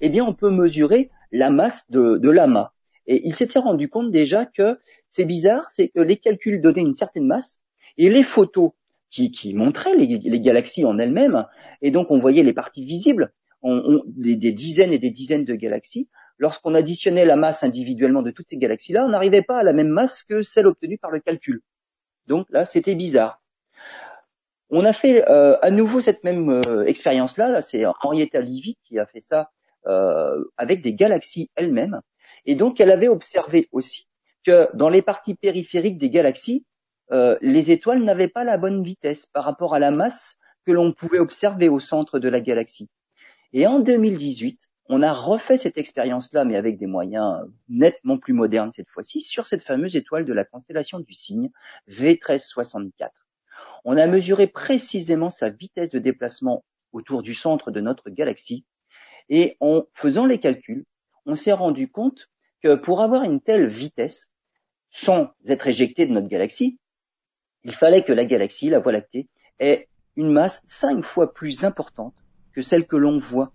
eh 0.00 0.08
bien 0.08 0.24
on 0.24 0.34
peut 0.34 0.50
mesurer 0.50 1.10
la 1.32 1.50
masse 1.50 1.90
de, 1.90 2.30
l'amas. 2.30 2.72
Et 3.06 3.26
il 3.26 3.34
s'était 3.34 3.58
rendu 3.58 3.88
compte 3.88 4.10
déjà 4.10 4.46
que 4.46 4.78
c'est 5.08 5.24
bizarre, 5.24 5.70
c'est 5.70 5.88
que 5.88 6.00
les 6.00 6.16
calculs 6.16 6.60
donnaient 6.60 6.80
une 6.82 6.92
certaine 6.92 7.26
masse, 7.26 7.60
et 7.96 8.10
les 8.10 8.22
photos 8.22 8.72
qui, 9.10 9.54
montraient 9.54 9.96
les, 9.96 10.40
galaxies 10.40 10.84
en 10.84 10.98
elles-mêmes, 10.98 11.46
et 11.82 11.90
donc 11.90 12.10
on 12.10 12.18
voyait 12.18 12.42
les 12.42 12.52
parties 12.52 12.84
visibles, 12.84 13.32
des, 13.62 14.52
dizaines 14.52 14.92
et 14.92 14.98
des 14.98 15.10
dizaines 15.10 15.44
de 15.44 15.54
galaxies, 15.54 16.08
lorsqu'on 16.38 16.74
additionnait 16.74 17.24
la 17.24 17.36
masse 17.36 17.62
individuellement 17.62 18.22
de 18.22 18.30
toutes 18.30 18.48
ces 18.48 18.56
galaxies-là, 18.56 19.04
on 19.04 19.10
n'arrivait 19.10 19.42
pas 19.42 19.58
à 19.58 19.62
la 19.62 19.72
même 19.72 19.88
masse 19.88 20.22
que 20.22 20.42
celle 20.42 20.66
obtenue 20.66 20.98
par 20.98 21.10
le 21.10 21.18
calcul. 21.20 21.60
Donc 22.26 22.46
là, 22.50 22.64
c'était 22.64 22.94
bizarre. 22.94 23.39
On 24.72 24.84
a 24.84 24.92
fait 24.92 25.28
euh, 25.28 25.58
à 25.62 25.70
nouveau 25.72 26.00
cette 26.00 26.22
même 26.22 26.48
euh, 26.48 26.84
expérience-là. 26.86 27.48
Là, 27.48 27.60
c'est 27.60 27.84
Henrietta 28.02 28.40
Levy 28.40 28.78
qui 28.84 29.00
a 29.00 29.06
fait 29.06 29.20
ça 29.20 29.50
euh, 29.86 30.44
avec 30.56 30.80
des 30.80 30.94
galaxies 30.94 31.50
elles-mêmes. 31.56 32.00
Et 32.46 32.54
donc, 32.54 32.80
elle 32.80 32.92
avait 32.92 33.08
observé 33.08 33.68
aussi 33.72 34.06
que 34.46 34.68
dans 34.74 34.88
les 34.88 35.02
parties 35.02 35.34
périphériques 35.34 35.98
des 35.98 36.10
galaxies, 36.10 36.64
les 37.40 37.72
étoiles 37.72 38.04
n'avaient 38.04 38.28
pas 38.28 38.44
la 38.44 38.56
bonne 38.56 38.84
vitesse 38.84 39.26
par 39.26 39.44
rapport 39.44 39.74
à 39.74 39.80
la 39.80 39.90
masse 39.90 40.36
que 40.64 40.70
l'on 40.70 40.92
pouvait 40.92 41.18
observer 41.18 41.68
au 41.68 41.80
centre 41.80 42.20
de 42.20 42.28
la 42.28 42.40
galaxie. 42.40 42.88
Et 43.52 43.66
en 43.66 43.80
2018, 43.80 44.68
on 44.88 45.02
a 45.02 45.12
refait 45.12 45.58
cette 45.58 45.76
expérience-là, 45.76 46.44
mais 46.44 46.54
avec 46.54 46.78
des 46.78 46.86
moyens 46.86 47.40
nettement 47.68 48.16
plus 48.16 48.32
modernes 48.32 48.70
cette 48.72 48.88
fois-ci, 48.88 49.22
sur 49.22 49.44
cette 49.46 49.64
fameuse 49.64 49.96
étoile 49.96 50.24
de 50.24 50.32
la 50.32 50.44
constellation 50.44 51.00
du 51.00 51.12
Cygne, 51.12 51.50
V1364 51.88 53.10
on 53.84 53.96
a 53.96 54.06
mesuré 54.06 54.46
précisément 54.46 55.30
sa 55.30 55.50
vitesse 55.50 55.90
de 55.90 55.98
déplacement 55.98 56.64
autour 56.92 57.22
du 57.22 57.34
centre 57.34 57.70
de 57.70 57.80
notre 57.80 58.10
galaxie, 58.10 58.64
et 59.28 59.56
en 59.60 59.84
faisant 59.94 60.26
les 60.26 60.40
calculs, 60.40 60.84
on 61.26 61.36
s'est 61.36 61.52
rendu 61.52 61.90
compte 61.90 62.28
que 62.62 62.74
pour 62.74 63.00
avoir 63.00 63.22
une 63.22 63.40
telle 63.40 63.68
vitesse, 63.68 64.28
sans 64.90 65.30
être 65.46 65.68
éjecté 65.68 66.06
de 66.06 66.12
notre 66.12 66.28
galaxie, 66.28 66.78
il 67.62 67.72
fallait 67.72 68.04
que 68.04 68.12
la 68.12 68.24
galaxie, 68.24 68.70
la 68.70 68.80
Voie 68.80 68.92
lactée, 68.92 69.28
ait 69.58 69.88
une 70.16 70.32
masse 70.32 70.60
cinq 70.66 71.04
fois 71.04 71.32
plus 71.32 71.64
importante 71.64 72.14
que 72.52 72.62
celle 72.62 72.86
que 72.86 72.96
l'on 72.96 73.18
voit. 73.18 73.52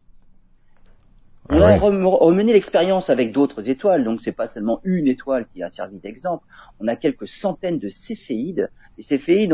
On 1.50 1.62
a 1.62 1.76
remené 1.76 2.54
l'expérience 2.54 3.10
avec 3.10 3.32
d'autres 3.32 3.70
étoiles, 3.70 4.04
donc 4.04 4.22
c'est 4.22 4.32
pas 4.32 4.48
seulement 4.48 4.82
une 4.84 5.08
étoile 5.08 5.46
qui 5.54 5.62
a 5.62 5.70
servi 5.70 6.00
d'exemple. 6.00 6.44
On 6.80 6.88
a 6.88 6.96
quelques 6.96 7.28
centaines 7.28 7.80
de 7.80 7.90
céphéides 7.90 8.70
ces 9.00 9.18
fées 9.18 9.50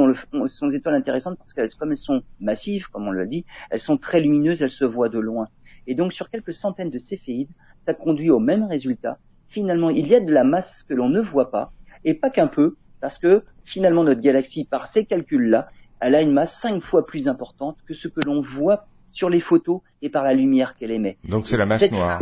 sont 0.49 0.67
des 0.67 0.75
étoiles 0.75 0.95
intéressantes 0.95 1.37
parce 1.37 1.53
qu'elles, 1.53 1.73
comme 1.73 1.91
elles 1.91 1.97
sont 1.97 2.21
massives, 2.39 2.87
comme 2.89 3.07
on 3.07 3.11
l'a 3.11 3.25
dit, 3.25 3.45
elles 3.69 3.79
sont 3.79 3.97
très 3.97 4.21
lumineuses, 4.21 4.61
elles 4.61 4.69
se 4.69 4.85
voient 4.85 5.09
de 5.09 5.19
loin. 5.19 5.47
Et 5.87 5.95
donc 5.95 6.13
sur 6.13 6.29
quelques 6.29 6.53
centaines 6.53 6.89
de 6.89 6.99
céphéides, 6.99 7.49
ça 7.81 7.93
conduit 7.93 8.29
au 8.29 8.39
même 8.39 8.65
résultat. 8.65 9.17
Finalement, 9.47 9.89
il 9.89 10.07
y 10.07 10.15
a 10.15 10.19
de 10.19 10.31
la 10.31 10.43
masse 10.43 10.83
que 10.83 10.93
l'on 10.93 11.09
ne 11.09 11.19
voit 11.19 11.51
pas, 11.51 11.73
et 12.05 12.13
pas 12.13 12.29
qu'un 12.29 12.47
peu, 12.47 12.77
parce 12.99 13.17
que 13.17 13.43
finalement 13.63 14.03
notre 14.03 14.21
galaxie, 14.21 14.65
par 14.65 14.87
ces 14.87 15.05
calculs-là, 15.05 15.69
elle 15.99 16.15
a 16.15 16.21
une 16.21 16.31
masse 16.31 16.55
cinq 16.59 16.81
fois 16.81 17.05
plus 17.05 17.27
importante 17.27 17.77
que 17.87 17.93
ce 17.93 18.07
que 18.07 18.21
l'on 18.25 18.41
voit 18.41 18.87
sur 19.11 19.29
les 19.29 19.39
photos 19.39 19.81
et 20.01 20.09
par 20.09 20.23
la 20.23 20.33
lumière 20.33 20.75
qu'elle 20.75 20.91
émet. 20.91 21.17
Donc 21.27 21.47
c'est 21.47 21.57
la 21.57 21.65
masse 21.65 21.89
noire. 21.91 22.19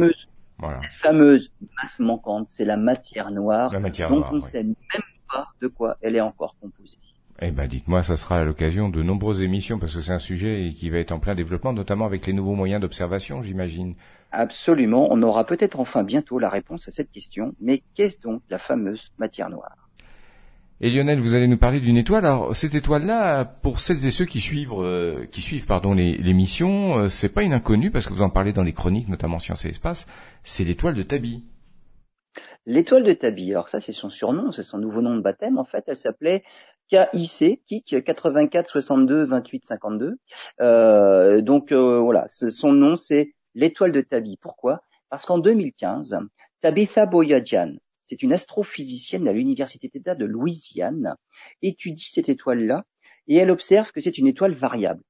Voilà. 0.57 0.81
Cette 0.81 0.91
fameuse 0.91 1.51
masse 1.81 1.99
manquante, 1.99 2.49
c'est 2.49 2.65
la 2.65 2.75
matière 2.75 3.31
noire, 3.31 3.71
la 3.71 3.79
matière 3.79 4.09
dont 4.09 4.25
on 4.29 4.35
ne 4.35 4.41
sait 4.41 4.63
même 4.63 4.75
pas 5.31 5.47
de 5.61 5.67
quoi 5.67 5.95
elle 6.01 6.17
est 6.17 6.21
encore 6.21 6.55
composée. 6.59 6.97
Eh 7.41 7.51
ben, 7.51 7.67
dites-moi, 7.67 8.03
ça 8.03 8.17
sera 8.17 8.43
l'occasion 8.43 8.89
de 8.89 9.01
nombreuses 9.01 9.41
émissions 9.41 9.79
parce 9.79 9.95
que 9.95 10.01
c'est 10.01 10.11
un 10.11 10.19
sujet 10.19 10.73
qui 10.75 10.89
va 10.89 10.97
être 10.97 11.13
en 11.13 11.19
plein 11.19 11.35
développement, 11.35 11.71
notamment 11.71 12.05
avec 12.05 12.27
les 12.27 12.33
nouveaux 12.33 12.55
moyens 12.55 12.81
d'observation, 12.81 13.41
j'imagine. 13.41 13.95
Absolument. 14.31 15.07
On 15.09 15.23
aura 15.23 15.45
peut-être 15.45 15.79
enfin 15.79 16.03
bientôt 16.03 16.37
la 16.37 16.49
réponse 16.49 16.89
à 16.89 16.91
cette 16.91 17.11
question. 17.11 17.55
Mais 17.61 17.81
qu'est-ce 17.95 18.19
donc 18.19 18.41
la 18.49 18.57
fameuse 18.57 19.13
matière 19.17 19.49
noire? 19.49 19.88
Et 20.81 20.89
Lionel, 20.89 21.19
vous 21.19 21.35
allez 21.35 21.47
nous 21.47 21.57
parler 21.57 21.79
d'une 21.79 21.97
étoile. 21.97 22.25
Alors 22.25 22.55
cette 22.55 22.75
étoile-là, 22.75 23.43
pour 23.45 23.79
celles 23.79 24.05
et 24.05 24.11
ceux 24.11 24.25
qui 24.25 24.39
suivent, 24.39 24.73
euh, 24.73 25.25
qui 25.25 25.41
suivent 25.41 25.65
pardon 25.65 25.93
l'émission, 25.93 26.99
euh, 26.99 27.07
c'est 27.09 27.29
pas 27.29 27.43
une 27.43 27.53
inconnue 27.53 27.91
parce 27.91 28.07
que 28.07 28.13
vous 28.13 28.21
en 28.21 28.29
parlez 28.29 28.53
dans 28.53 28.63
les 28.63 28.73
chroniques, 28.73 29.09
notamment 29.09 29.39
Sciences 29.39 29.65
et 29.65 29.69
Espace. 29.69 30.07
C'est 30.43 30.63
l'étoile 30.63 30.93
de 30.93 31.03
Tabi. 31.03 31.43
L'étoile 32.65 33.03
de 33.03 33.13
Tabi. 33.13 33.51
Alors 33.51 33.67
ça, 33.67 33.79
c'est 33.79 33.91
son 33.91 34.09
surnom, 34.09 34.51
c'est 34.51 34.63
son 34.63 34.77
nouveau 34.77 35.01
nom 35.01 35.15
de 35.15 35.21
baptême. 35.21 35.57
En 35.57 35.65
fait, 35.65 35.83
elle 35.87 35.95
s'appelait 35.95 36.43
KIC, 36.89 37.61
KIC 37.67 38.03
84 38.03 38.69
62 38.69 39.25
28 39.25 39.65
52. 39.65 40.17
Euh, 40.61 41.41
donc 41.41 41.71
euh, 41.71 41.99
voilà, 41.99 42.25
son 42.29 42.71
nom 42.71 42.95
c'est 42.95 43.33
l'étoile 43.53 43.91
de 43.91 44.01
Tabi. 44.01 44.37
Pourquoi? 44.41 44.81
Parce 45.09 45.25
qu'en 45.25 45.39
2015, 45.39 46.19
Tabitha 46.61 47.05
Boyadjian, 47.05 47.75
c'est 48.09 48.23
une 48.23 48.33
astrophysicienne 48.33 49.27
à 49.27 49.33
l'université 49.33 49.87
d'État 49.87 50.15
de 50.15 50.25
Louisiane, 50.25 51.15
étudie 51.61 52.09
cette 52.09 52.27
étoile-là 52.27 52.83
et 53.27 53.35
elle 53.35 53.51
observe 53.51 53.91
que 53.91 54.01
c'est 54.01 54.17
une 54.17 54.25
étoile 54.25 54.55
variable. 54.55 55.03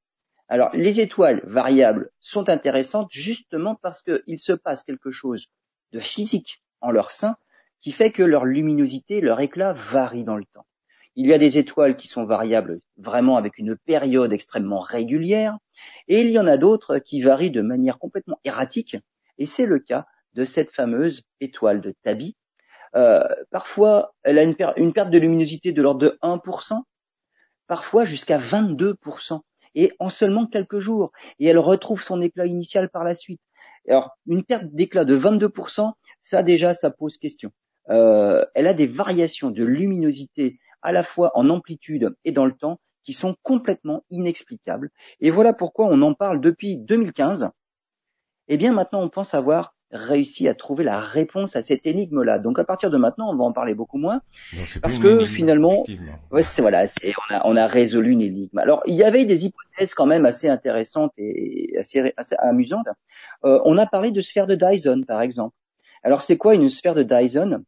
Alors, 0.49 0.75
les 0.75 0.99
étoiles 0.99 1.41
variables 1.45 2.09
sont 2.19 2.49
intéressantes 2.49 3.07
justement 3.09 3.75
parce 3.81 4.03
qu'il 4.03 4.37
se 4.37 4.51
passe 4.51 4.83
quelque 4.83 5.11
chose 5.11 5.45
de 5.93 5.99
physique 5.99 6.61
en 6.81 6.91
leur 6.91 7.11
sein 7.11 7.37
qui 7.79 7.93
fait 7.93 8.11
que 8.11 8.23
leur 8.23 8.43
luminosité, 8.43 9.21
leur 9.21 9.39
éclat 9.39 9.71
varie 9.71 10.25
dans 10.25 10.35
le 10.35 10.45
temps. 10.53 10.65
Il 11.15 11.25
y 11.25 11.33
a 11.33 11.37
des 11.37 11.57
étoiles 11.57 11.95
qui 11.95 12.09
sont 12.09 12.25
variables 12.25 12.81
vraiment 12.97 13.37
avec 13.37 13.57
une 13.57 13.77
période 13.77 14.33
extrêmement 14.33 14.81
régulière, 14.81 15.57
et 16.09 16.19
il 16.19 16.31
y 16.31 16.39
en 16.39 16.47
a 16.47 16.57
d'autres 16.57 16.99
qui 16.99 17.21
varient 17.21 17.51
de 17.51 17.61
manière 17.61 17.97
complètement 17.97 18.41
erratique, 18.43 18.97
et 19.37 19.45
c'est 19.45 19.65
le 19.65 19.79
cas 19.79 20.05
de 20.33 20.43
cette 20.43 20.71
fameuse 20.71 21.23
étoile 21.39 21.79
de 21.79 21.93
Tabi, 22.03 22.35
euh, 22.95 23.23
parfois, 23.51 24.13
elle 24.23 24.39
a 24.39 24.43
une, 24.43 24.55
perte 24.93 25.11
de 25.11 25.17
luminosité 25.17 25.71
de 25.71 25.81
l'ordre 25.81 26.01
de 26.01 26.17
1%, 26.21 26.81
parfois 27.67 28.03
jusqu'à 28.03 28.39
22%, 28.39 29.41
et 29.75 29.93
en 29.99 30.09
seulement 30.09 30.47
quelques 30.47 30.79
jours. 30.79 31.11
Et 31.39 31.47
elle 31.47 31.59
retrouve 31.59 32.01
son 32.01 32.21
éclat 32.21 32.45
initial 32.45 32.89
par 32.89 33.03
la 33.03 33.15
suite. 33.15 33.41
Alors, 33.87 34.17
une 34.27 34.43
perte 34.43 34.65
d'éclat 34.73 35.05
de 35.05 35.17
22%, 35.17 35.93
ça 36.21 36.43
déjà, 36.43 36.73
ça 36.73 36.91
pose 36.91 37.17
question. 37.17 37.51
Euh, 37.89 38.45
elle 38.55 38.67
a 38.67 38.73
des 38.73 38.87
variations 38.87 39.51
de 39.51 39.63
luminosité 39.63 40.59
à 40.81 40.91
la 40.91 41.03
fois 41.03 41.31
en 41.35 41.49
amplitude 41.49 42.15
et 42.23 42.31
dans 42.31 42.45
le 42.45 42.53
temps 42.53 42.79
qui 43.03 43.13
sont 43.13 43.35
complètement 43.41 44.03
inexplicables. 44.09 44.91
Et 45.19 45.31
voilà 45.31 45.53
pourquoi 45.53 45.87
on 45.87 46.01
en 46.01 46.13
parle 46.13 46.41
depuis 46.41 46.77
2015. 46.77 47.49
Eh 48.47 48.57
bien, 48.57 48.73
maintenant, 48.73 49.01
on 49.01 49.09
pense 49.09 49.33
avoir 49.33 49.73
réussi 49.91 50.47
à 50.47 50.53
trouver 50.53 50.83
la 50.83 50.99
réponse 50.99 51.55
à 51.55 51.61
cette 51.61 51.85
énigme-là. 51.85 52.39
Donc 52.39 52.59
à 52.59 52.63
partir 52.63 52.89
de 52.89 52.97
maintenant, 52.97 53.31
on 53.31 53.35
va 53.35 53.43
en 53.43 53.51
parler 53.51 53.73
beaucoup 53.73 53.97
moins, 53.97 54.21
parce 54.81 54.99
que 54.99 55.25
finalement, 55.25 55.83
ouais, 56.31 56.43
c'est 56.43 56.61
voilà, 56.61 56.87
c'est 56.87 57.13
on 57.29 57.35
a 57.35 57.41
on 57.45 57.55
a 57.55 57.67
résolu 57.67 58.11
une 58.11 58.21
énigme. 58.21 58.57
Alors 58.57 58.81
il 58.85 58.95
y 58.95 59.03
avait 59.03 59.25
des 59.25 59.45
hypothèses 59.45 59.93
quand 59.93 60.05
même 60.05 60.25
assez 60.25 60.47
intéressantes 60.47 61.13
et 61.17 61.75
assez, 61.77 62.13
assez 62.17 62.35
amusantes. 62.39 62.87
Euh, 63.45 63.59
on 63.65 63.77
a 63.77 63.85
parlé 63.85 64.11
de 64.11 64.21
sphère 64.21 64.47
de 64.47 64.55
Dyson, 64.55 65.03
par 65.07 65.21
exemple. 65.21 65.55
Alors 66.03 66.21
c'est 66.21 66.37
quoi 66.37 66.55
une 66.55 66.69
sphère 66.69 66.93
de 66.93 67.03
Dyson? 67.03 67.63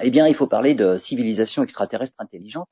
Eh 0.00 0.10
bien, 0.10 0.26
il 0.26 0.34
faut 0.34 0.46
parler 0.46 0.74
de 0.74 0.98
civilisation 0.98 1.62
extraterrestre 1.62 2.14
intelligente 2.18 2.68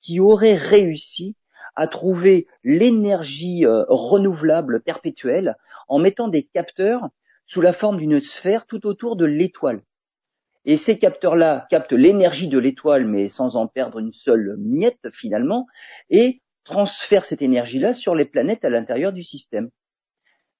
qui 0.00 0.20
aurait 0.20 0.54
réussi 0.54 1.36
à 1.74 1.86
trouver 1.86 2.46
l'énergie 2.64 3.64
euh, 3.64 3.84
renouvelable 3.88 4.80
perpétuelle 4.82 5.56
en 5.88 5.98
mettant 5.98 6.28
des 6.28 6.44
capteurs 6.44 7.08
sous 7.52 7.60
la 7.60 7.74
forme 7.74 7.98
d'une 7.98 8.18
sphère 8.22 8.64
tout 8.64 8.86
autour 8.86 9.14
de 9.14 9.26
l'étoile. 9.26 9.82
Et 10.64 10.78
ces 10.78 10.98
capteurs-là 10.98 11.66
captent 11.68 11.92
l'énergie 11.92 12.48
de 12.48 12.56
l'étoile, 12.56 13.04
mais 13.04 13.28
sans 13.28 13.56
en 13.56 13.66
perdre 13.66 13.98
une 13.98 14.10
seule 14.10 14.56
miette 14.58 15.10
finalement, 15.12 15.66
et 16.08 16.40
transfèrent 16.64 17.26
cette 17.26 17.42
énergie-là 17.42 17.92
sur 17.92 18.14
les 18.14 18.24
planètes 18.24 18.64
à 18.64 18.70
l'intérieur 18.70 19.12
du 19.12 19.22
système. 19.22 19.68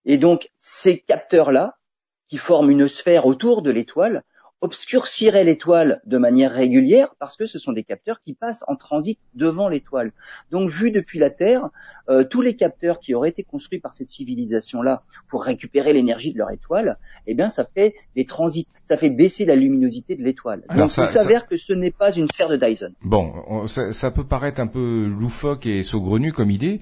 Et 0.05 0.19
donc, 0.19 0.51
ces 0.59 1.01
capteurs-là, 1.01 1.79
qui 2.27 2.37
forment 2.37 2.69
une 2.69 2.89
sphère 2.89 3.25
autour 3.25 3.63
de 3.63 3.71
l'étoile, 3.71 4.23
obscurcirait 4.63 5.43
l'étoile 5.43 6.01
de 6.07 6.19
manière 6.19 6.53
régulière 6.53 7.15
parce 7.19 7.37
que 7.37 7.47
ce 7.47 7.59
sont 7.59 7.73
des 7.73 7.83
capteurs 7.83 8.21
qui 8.25 8.33
passent 8.33 8.65
en 8.69 8.77
transit 8.77 9.19
devant 9.35 9.69
l'étoile. 9.69 10.13
Donc 10.53 10.71
vu 10.71 10.93
depuis 10.93 11.19
la 11.19 11.31
Terre, 11.31 11.69
euh, 12.09 12.23
tous 12.25 12.41
les 12.41 12.55
capteurs 12.55 13.01
qui 13.01 13.13
auraient 13.13 13.31
été 13.31 13.43
construits 13.43 13.81
par 13.81 13.93
cette 13.93 14.07
civilisation-là 14.07 15.03
pour 15.29 15.43
récupérer 15.43 15.93
l'énergie 15.93 16.33
de 16.33 16.39
leur 16.39 16.53
étoile, 16.53 16.97
eh 17.27 17.35
bien 17.35 17.49
ça 17.49 17.67
fait 17.75 17.95
des 18.15 18.25
transits, 18.25 18.69
ça 18.85 18.97
fait 18.97 19.11
baisser 19.11 19.45
la 19.45 19.57
luminosité 19.57 20.15
de 20.15 20.23
l'étoile. 20.23 20.63
Donc 20.75 20.97
il 20.97 21.09
s'avère 21.09 21.49
que 21.49 21.57
ce 21.57 21.73
n'est 21.73 21.91
pas 21.91 22.13
une 22.13 22.29
sphère 22.29 22.49
de 22.49 22.57
Dyson. 22.57 22.93
Bon, 23.03 23.67
ça, 23.67 23.93
ça 23.93 24.13
peut 24.13 24.25
paraître 24.25 24.61
un 24.61 24.69
peu 24.69 25.07
loufoque 25.07 25.67
et 25.67 25.83
saugrenu 25.83 26.31
comme 26.31 26.53
idée, 26.53 26.79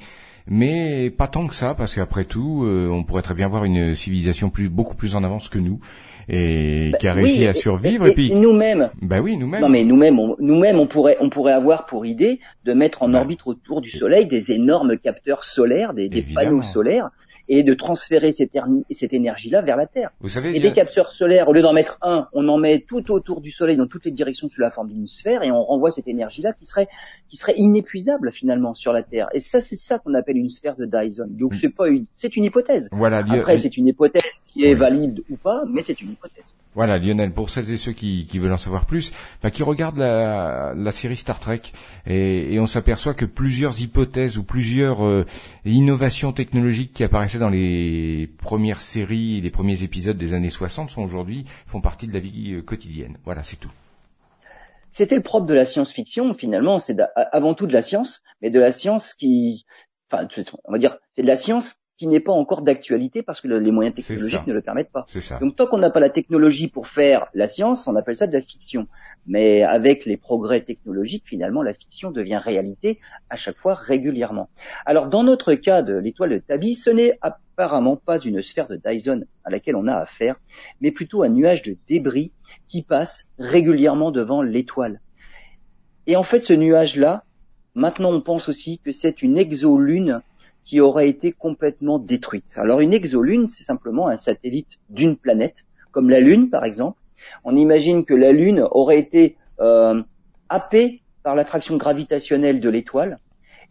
mais 0.47 1.11
pas 1.11 1.29
tant 1.29 1.47
que 1.47 1.55
ça, 1.55 1.75
parce 1.75 1.95
qu'après 1.95 2.25
tout, 2.25 2.65
euh, 2.65 2.91
on 2.91 3.05
pourrait 3.05 3.23
très 3.23 3.35
bien 3.35 3.49
voir 3.49 3.65
une 3.65 3.95
civilisation 3.95 4.51
plus, 4.51 4.69
beaucoup 4.69 4.97
plus 4.97 5.17
en 5.17 5.25
avance 5.25 5.49
que 5.49 5.59
nous, 5.59 5.81
et 6.29 6.91
bah, 6.93 6.99
qui 6.99 7.09
a 7.09 7.15
réussi 7.15 7.47
à 7.47 7.53
survivre. 7.53 8.07
Et, 8.07 8.15
puis 8.15 8.33
nous-mêmes. 8.33 8.91
Bah 9.01 9.21
oui, 9.21 9.37
nous-mêmes. 9.37 9.61
Non, 9.61 9.69
mais 9.69 9.85
nous-mêmes, 9.85 10.19
nous-mêmes, 10.39 10.79
on 10.79 10.87
pourrait, 10.87 11.17
on 11.21 11.31
pourrait 11.31 11.53
avoir 11.53 11.87
pour 11.87 12.07
idée 12.07 12.41
de 12.65 12.73
mettre 12.73 13.03
en 13.03 13.09
bah. 13.09 13.21
orbite 13.21 13.41
autour 13.47 13.81
du 13.81 13.91
Soleil 13.91 14.27
des 14.27 14.53
énormes 14.53 14.97
capteurs 14.99 15.45
solaires, 15.45 15.95
des, 15.95 16.09
des 16.09 16.23
panneaux 16.23 16.63
solaires, 16.63 17.11
et 17.51 17.65
de 17.65 17.75
transférer 17.75 18.31
cette, 18.31 18.57
cette 18.93 19.13
énergie-là 19.13 19.61
vers 19.61 19.77
la 19.77 19.87
Terre. 19.87 20.11
Vous 20.21 20.29
savez, 20.29 20.57
et 20.57 20.61
des 20.61 20.73
capteurs 20.73 21.11
solaires, 21.11 21.49
au 21.49 21.53
lieu 21.53 21.63
d'en 21.63 21.73
mettre 21.73 21.99
un, 22.01 22.29
on 22.33 22.49
en 22.49 22.59
met 22.59 22.85
tout 22.89 23.11
autour 23.11 23.41
du 23.41 23.51
Soleil 23.51 23.77
dans 23.77 23.89
toutes 23.89 24.05
les 24.05 24.13
directions 24.13 24.49
sous 24.49 24.61
la 24.61 24.71
forme 24.71 24.89
d'une 24.89 25.09
sphère 25.09 25.43
et 25.43 25.51
on 25.51 25.65
renvoie 25.65 25.91
cette 25.91 26.07
énergie-là 26.07 26.53
qui 26.53 26.65
serait 26.65 26.89
qui 27.29 27.37
serait 27.37 27.55
inépuisable 27.57 28.31
finalement 28.31 28.73
sur 28.75 28.93
la 28.93 29.03
Terre. 29.03 29.29
Et 29.35 29.41
ça, 29.41 29.61
c'est 29.61 29.77
ça 29.77 29.99
qu'on 29.99 30.15
appelle 30.15 30.37
une 30.37 30.49
sphère 30.49 30.77
de 30.77 30.85
Dyson. 30.85 31.27
Donc 31.29 31.55
mm. 31.55 31.57
c'est 31.61 31.69
pas 31.69 31.89
une, 31.89 32.07
c'est 32.15 32.37
une 32.37 32.45
hypothèse. 32.45 32.89
Voilà. 32.93 33.25
Après, 33.29 33.59
c'est 33.59 33.77
une 33.77 33.89
hypothèse 33.89 34.23
qui 34.47 34.65
est 34.65 34.75
valide 34.75 35.23
ou 35.29 35.37
pas, 35.37 35.65
mais 35.69 35.83
c'est 35.83 36.01
une 36.01 36.13
hypothèse. 36.13 36.55
Voilà, 36.75 36.99
Lionel, 36.99 37.33
pour 37.33 37.51
celles 37.51 37.69
et 37.73 37.77
ceux 37.77 37.91
qui, 37.93 38.25
veulent 38.39 38.53
en 38.53 38.57
savoir 38.57 38.87
plus, 38.87 39.13
bah, 39.43 39.51
qui 39.51 39.65
regardent 39.65 39.99
la, 39.99 40.93
série 40.93 41.17
Star 41.17 41.41
Trek, 41.41 41.63
et, 42.07 42.59
on 42.61 42.67
s'aperçoit 42.67 43.15
que 43.15 43.25
plusieurs 43.25 43.81
hypothèses 43.81 44.39
ou 44.39 44.45
plusieurs 44.45 45.05
euh, 45.05 45.27
innovations 45.65 46.33
technologiques 46.33 46.93
qui 46.93 47.03
apparaissaient 47.03 47.39
dans 47.39 47.49
les 47.49 48.31
premières 48.39 48.81
séries, 48.81 49.41
les 49.41 49.51
premiers 49.51 49.83
épisodes 49.83 50.17
des 50.17 50.33
années 50.33 50.51
60 50.51 50.91
sont 50.91 51.03
aujourd'hui, 51.03 51.45
font 51.67 51.81
partie 51.81 52.07
de 52.07 52.13
la 52.13 52.21
vie 52.21 52.53
euh, 52.53 52.63
quotidienne. 52.63 53.17
Voilà, 53.25 53.43
c'est 53.43 53.57
tout. 53.57 53.73
C'était 54.93 55.17
le 55.17 55.23
propre 55.23 55.47
de 55.47 55.55
la 55.55 55.65
science-fiction, 55.65 56.35
finalement, 56.35 56.79
c'est 56.79 56.97
avant 57.15 57.55
tout 57.55 57.67
de 57.67 57.73
la 57.73 57.83
science, 57.83 58.23
mais 58.43 58.51
de 58.51 58.61
la 58.61 58.71
science 58.71 59.15
qui, 59.15 59.65
enfin, 60.11 60.29
on 60.65 60.73
va 60.73 60.79
dire, 60.79 60.99
c'est 61.13 61.23
de 61.23 61.29
la 61.29 61.37
science 61.37 61.77
qui 62.01 62.07
n'est 62.07 62.21
pas 62.21 62.33
encore 62.33 62.63
d'actualité 62.63 63.23
parce 63.23 63.43
que 63.43 63.49
les 63.49 63.71
moyens 63.71 63.95
technologiques 63.95 64.47
ne 64.47 64.55
le 64.55 64.63
permettent 64.63 64.91
pas. 64.91 65.05
Donc 65.39 65.55
tant 65.55 65.67
qu'on 65.67 65.77
n'a 65.77 65.91
pas 65.91 66.01
la 66.01 66.09
technologie 66.09 66.67
pour 66.67 66.89
faire 66.89 67.27
la 67.35 67.47
science, 67.47 67.87
on 67.87 67.95
appelle 67.95 68.17
ça 68.17 68.27
de 68.27 68.33
la 68.33 68.41
fiction. 68.41 68.89
Mais 69.27 69.65
avec 69.65 70.07
les 70.07 70.17
progrès 70.17 70.63
technologiques, 70.63 71.25
finalement, 71.27 71.61
la 71.63 71.75
fiction 71.75 72.11
devient 72.11 72.41
réalité 72.43 73.01
à 73.29 73.37
chaque 73.37 73.59
fois 73.59 73.75
régulièrement. 73.75 74.49
Alors 74.87 75.09
dans 75.09 75.23
notre 75.23 75.53
cas 75.53 75.83
de 75.83 75.95
l'étoile 75.95 76.31
de 76.31 76.39
Tabi, 76.39 76.75
ce 76.75 76.89
n'est 76.89 77.19
apparemment 77.21 77.97
pas 77.97 78.19
une 78.19 78.41
sphère 78.41 78.69
de 78.69 78.77
Dyson 78.83 79.27
à 79.45 79.51
laquelle 79.51 79.77
on 79.77 79.87
a 79.87 79.95
affaire, 79.95 80.37
mais 80.81 80.93
plutôt 80.93 81.23
un 81.23 81.29
nuage 81.29 81.61
de 81.61 81.77
débris 81.87 82.33
qui 82.67 82.81
passe 82.81 83.27
régulièrement 83.39 84.11
devant 84.11 84.41
l'étoile. 84.41 85.03
Et 86.07 86.17
en 86.17 86.23
fait, 86.23 86.41
ce 86.41 86.55
nuage-là, 86.55 87.25
maintenant 87.75 88.11
on 88.11 88.23
pense 88.23 88.49
aussi 88.49 88.79
que 88.79 88.91
c'est 88.91 89.21
une 89.21 89.37
exolune 89.37 90.23
qui 90.71 90.79
aurait 90.79 91.09
été 91.09 91.33
complètement 91.33 91.99
détruite. 91.99 92.55
Alors 92.55 92.79
une 92.79 92.93
exolune, 92.93 93.49
c'est 93.49 93.65
simplement 93.65 94.07
un 94.07 94.17
satellite 94.17 94.79
d'une 94.89 95.17
planète, 95.17 95.65
comme 95.91 96.09
la 96.09 96.21
Lune 96.21 96.49
par 96.49 96.65
exemple. 96.65 97.01
On 97.43 97.57
imagine 97.57 98.05
que 98.05 98.15
la 98.15 98.31
Lune 98.31 98.65
aurait 98.71 99.01
été 99.01 99.37
euh, 99.59 100.01
happée 100.49 101.03
par 101.25 101.35
l'attraction 101.35 101.77
gravitationnelle 101.77 102.61
de 102.61 102.71
l'étoile, 102.71 103.19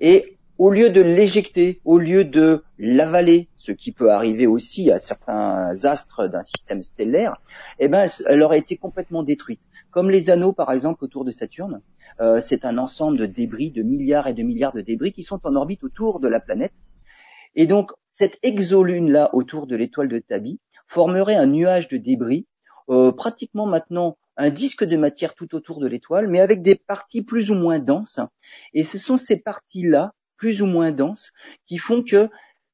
et 0.02 0.36
au 0.58 0.70
lieu 0.70 0.90
de 0.90 1.00
l'éjecter, 1.00 1.80
au 1.86 2.00
lieu 2.00 2.26
de 2.26 2.66
l'avaler, 2.78 3.48
ce 3.56 3.72
qui 3.72 3.94
peut 3.94 4.12
arriver 4.12 4.46
aussi 4.46 4.92
à 4.92 5.00
certains 5.00 5.72
astres 5.86 6.28
d'un 6.28 6.44
système 6.44 6.84
stellaire, 6.84 7.38
eh 7.80 7.88
ben, 7.88 8.08
elle 8.26 8.44
aurait 8.44 8.60
été 8.60 8.76
complètement 8.76 9.24
détruite. 9.24 9.62
Comme 9.92 10.10
les 10.10 10.30
anneaux, 10.30 10.52
par 10.52 10.74
exemple, 10.74 11.06
autour 11.06 11.24
de 11.24 11.32
Saturne, 11.32 11.80
euh, 12.20 12.42
c'est 12.42 12.66
un 12.66 12.78
ensemble 12.78 13.18
de 13.18 13.26
débris, 13.26 13.72
de 13.72 13.84
milliards 13.84 14.28
et 14.28 14.34
de 14.34 14.44
milliards 14.44 14.74
de 14.74 14.82
débris 14.82 15.14
qui 15.14 15.24
sont 15.24 15.40
en 15.46 15.56
orbite 15.56 15.86
autour 15.86 16.20
de 16.20 16.28
la 16.28 16.42
planète. 16.42 16.74
Et 17.56 17.68
donc, 17.68 17.92
cette 18.12 18.38
exolune-là 18.44 19.30
autour 19.34 19.68
de 19.68 19.76
l'étoile 19.76 20.10
de 20.10 20.20
Tabi 20.20 20.60
formerait 20.88 21.36
un 21.36 21.46
nuage 21.46 21.88
de 21.88 21.98
débris, 21.98 22.48
euh, 22.90 23.12
pratiquement 23.12 23.66
maintenant 23.66 24.18
un 24.38 24.50
disque 24.50 24.84
de 24.84 24.98
matière 24.98 25.36
tout 25.36 25.54
autour 25.54 25.80
de 25.80 25.88
l'étoile, 25.88 26.28
mais 26.28 26.40
avec 26.40 26.62
des 26.62 26.76
parties 26.76 27.24
plus 27.24 27.52
ou 27.52 27.56
moins 27.56 27.80
denses. 27.80 28.22
Et 28.74 28.84
ce 28.84 28.98
sont 28.98 29.18
ces 29.18 29.42
parties-là, 29.42 30.14
plus 30.38 30.62
ou 30.62 30.66
moins 30.66 30.92
denses, 30.92 31.32
qui 31.66 31.78
font 31.78 32.04
que, 32.04 32.30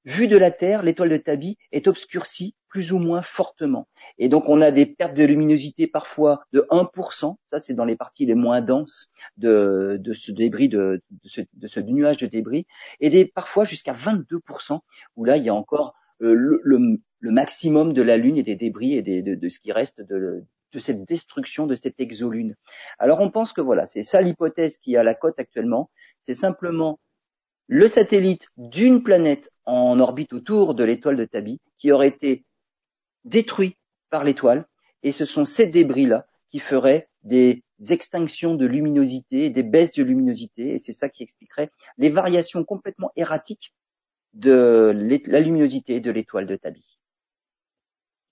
vu 0.06 0.28
de 0.28 0.38
la 0.38 0.52
Terre, 0.52 0.84
l'étoile 0.84 1.10
de 1.10 1.18
Tabi 1.18 1.58
est 1.72 1.88
obscurcie 1.88 2.56
plus 2.76 2.92
ou 2.92 3.00
moins 3.00 3.22
fortement. 3.22 3.88
Et 4.18 4.28
donc 4.28 4.50
on 4.50 4.60
a 4.60 4.70
des 4.70 4.86
pertes 4.86 5.14
de 5.14 5.24
luminosité 5.24 5.88
parfois 5.88 6.44
de 6.52 6.68
1%, 6.70 7.38
ça 7.50 7.58
c'est 7.58 7.74
dans 7.74 7.86
les 7.86 7.96
parties 7.96 8.26
les 8.26 8.36
moins 8.36 8.60
denses 8.60 9.10
de, 9.38 9.98
ce 10.14 10.34
débris, 10.34 10.68
de, 10.68 11.02
ce, 11.24 11.80
nuage 11.80 12.18
de 12.18 12.26
débris, 12.26 12.68
et 13.00 13.10
des 13.10 13.24
parfois 13.24 13.64
jusqu'à 13.64 13.94
22%, 13.94 14.82
où 15.16 15.24
là 15.24 15.38
il 15.38 15.46
y 15.46 15.48
a 15.48 15.56
encore 15.56 15.96
euh, 16.22 16.60
le, 16.62 17.00
maximum 17.22 17.94
de 17.94 18.02
la 18.02 18.18
Lune 18.18 18.36
et 18.36 18.44
des 18.44 18.58
débris 18.58 18.96
et 18.96 19.02
de, 19.02 19.48
ce 19.48 19.60
qui 19.62 19.72
reste 19.72 20.02
de, 20.02 20.44
de 20.74 20.80
cette 20.80 21.06
destruction 21.06 21.68
de 21.68 21.76
cette 21.76 22.02
exolune. 22.02 22.58
Alors 23.00 23.22
on 23.22 23.32
pense 23.32 23.54
que 23.54 23.62
voilà, 23.62 23.86
c'est 23.86 24.04
ça 24.04 24.20
l'hypothèse 24.20 24.80
qui 24.80 24.98
à 24.98 25.04
la 25.04 25.16
cote 25.16 25.40
actuellement, 25.40 25.90
c'est 26.26 26.34
simplement 26.34 27.00
le 27.68 27.88
satellite 27.88 28.50
d'une 28.58 29.02
planète 29.02 29.50
en 29.64 29.98
orbite 30.02 30.34
autour 30.34 30.76
de 30.76 30.84
l'étoile 30.84 31.16
de 31.16 31.24
Tabi 31.26 31.62
qui 31.78 31.92
aurait 31.92 32.08
été 32.08 32.44
détruit 33.26 33.76
par 34.10 34.24
l'étoile, 34.24 34.66
et 35.04 35.12
ce 35.12 35.26
sont 35.26 35.46
ces 35.46 35.68
débris-là 35.68 36.26
qui 36.50 36.60
feraient 36.60 37.10
des 37.24 37.64
extinctions 37.90 38.56
de 38.56 38.66
luminosité, 38.66 39.50
des 39.50 39.64
baisses 39.64 39.94
de 39.94 40.04
luminosité, 40.04 40.76
et 40.76 40.80
c'est 40.80 40.94
ça 40.94 41.10
qui 41.10 41.24
expliquerait 41.24 41.70
les 41.98 42.10
variations 42.10 42.64
complètement 42.64 43.12
erratiques 43.16 43.74
de 44.34 44.94
la 45.26 45.40
luminosité 45.40 46.00
de 46.00 46.12
l'étoile 46.12 46.46
de 46.46 46.56
Tabi. 46.56 46.98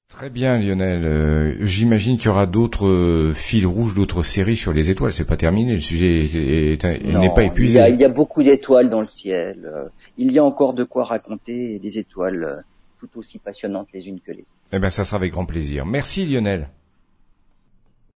Très 0.10 0.30
bien 0.30 0.60
Lionel, 0.60 1.06
euh, 1.06 1.56
j'imagine 1.62 2.18
qu'il 2.18 2.28
y 2.28 2.30
aura 2.30 2.46
d'autres 2.46 2.88
euh, 2.88 3.32
fils 3.32 3.66
rouges, 3.66 3.96
d'autres 3.96 4.22
séries 4.22 4.56
sur 4.56 4.72
les 4.72 4.92
étoiles, 4.92 5.12
c'est 5.12 5.28
pas 5.28 5.38
terminé, 5.38 5.72
le 5.74 5.80
sujet 5.80 6.30
n'est 6.32 7.34
pas 7.34 7.44
épuisé. 7.44 7.80
Il 7.90 8.00
y, 8.00 8.06
a, 8.06 8.10
beaucoup 8.10 8.44
d'étoiles 8.44 8.90
dans 8.90 9.02
le 9.02 9.08
ciel, 9.08 9.66
euh, 9.66 9.90
il 10.18 10.32
y 10.32 10.38
a 10.38 10.44
encore 10.44 10.76
de 10.76 10.84
quoi 10.84 11.06
raconter 11.06 11.80
des 11.80 11.98
étoiles 11.98 12.64
tout 13.00 13.10
aussi 13.18 13.40
passionnantes 13.40 13.88
les 13.92 14.08
unes 14.08 14.20
que 14.20 14.32
les 14.32 14.42
autres. 14.42 14.63
Eh 14.76 14.80
bien, 14.80 14.90
ça 14.90 15.06
sera 15.06 15.18
avec 15.18 15.32
grand 15.32 15.46
plaisir. 15.46 15.86
Merci 15.86 16.26
Lionel. 16.26 16.68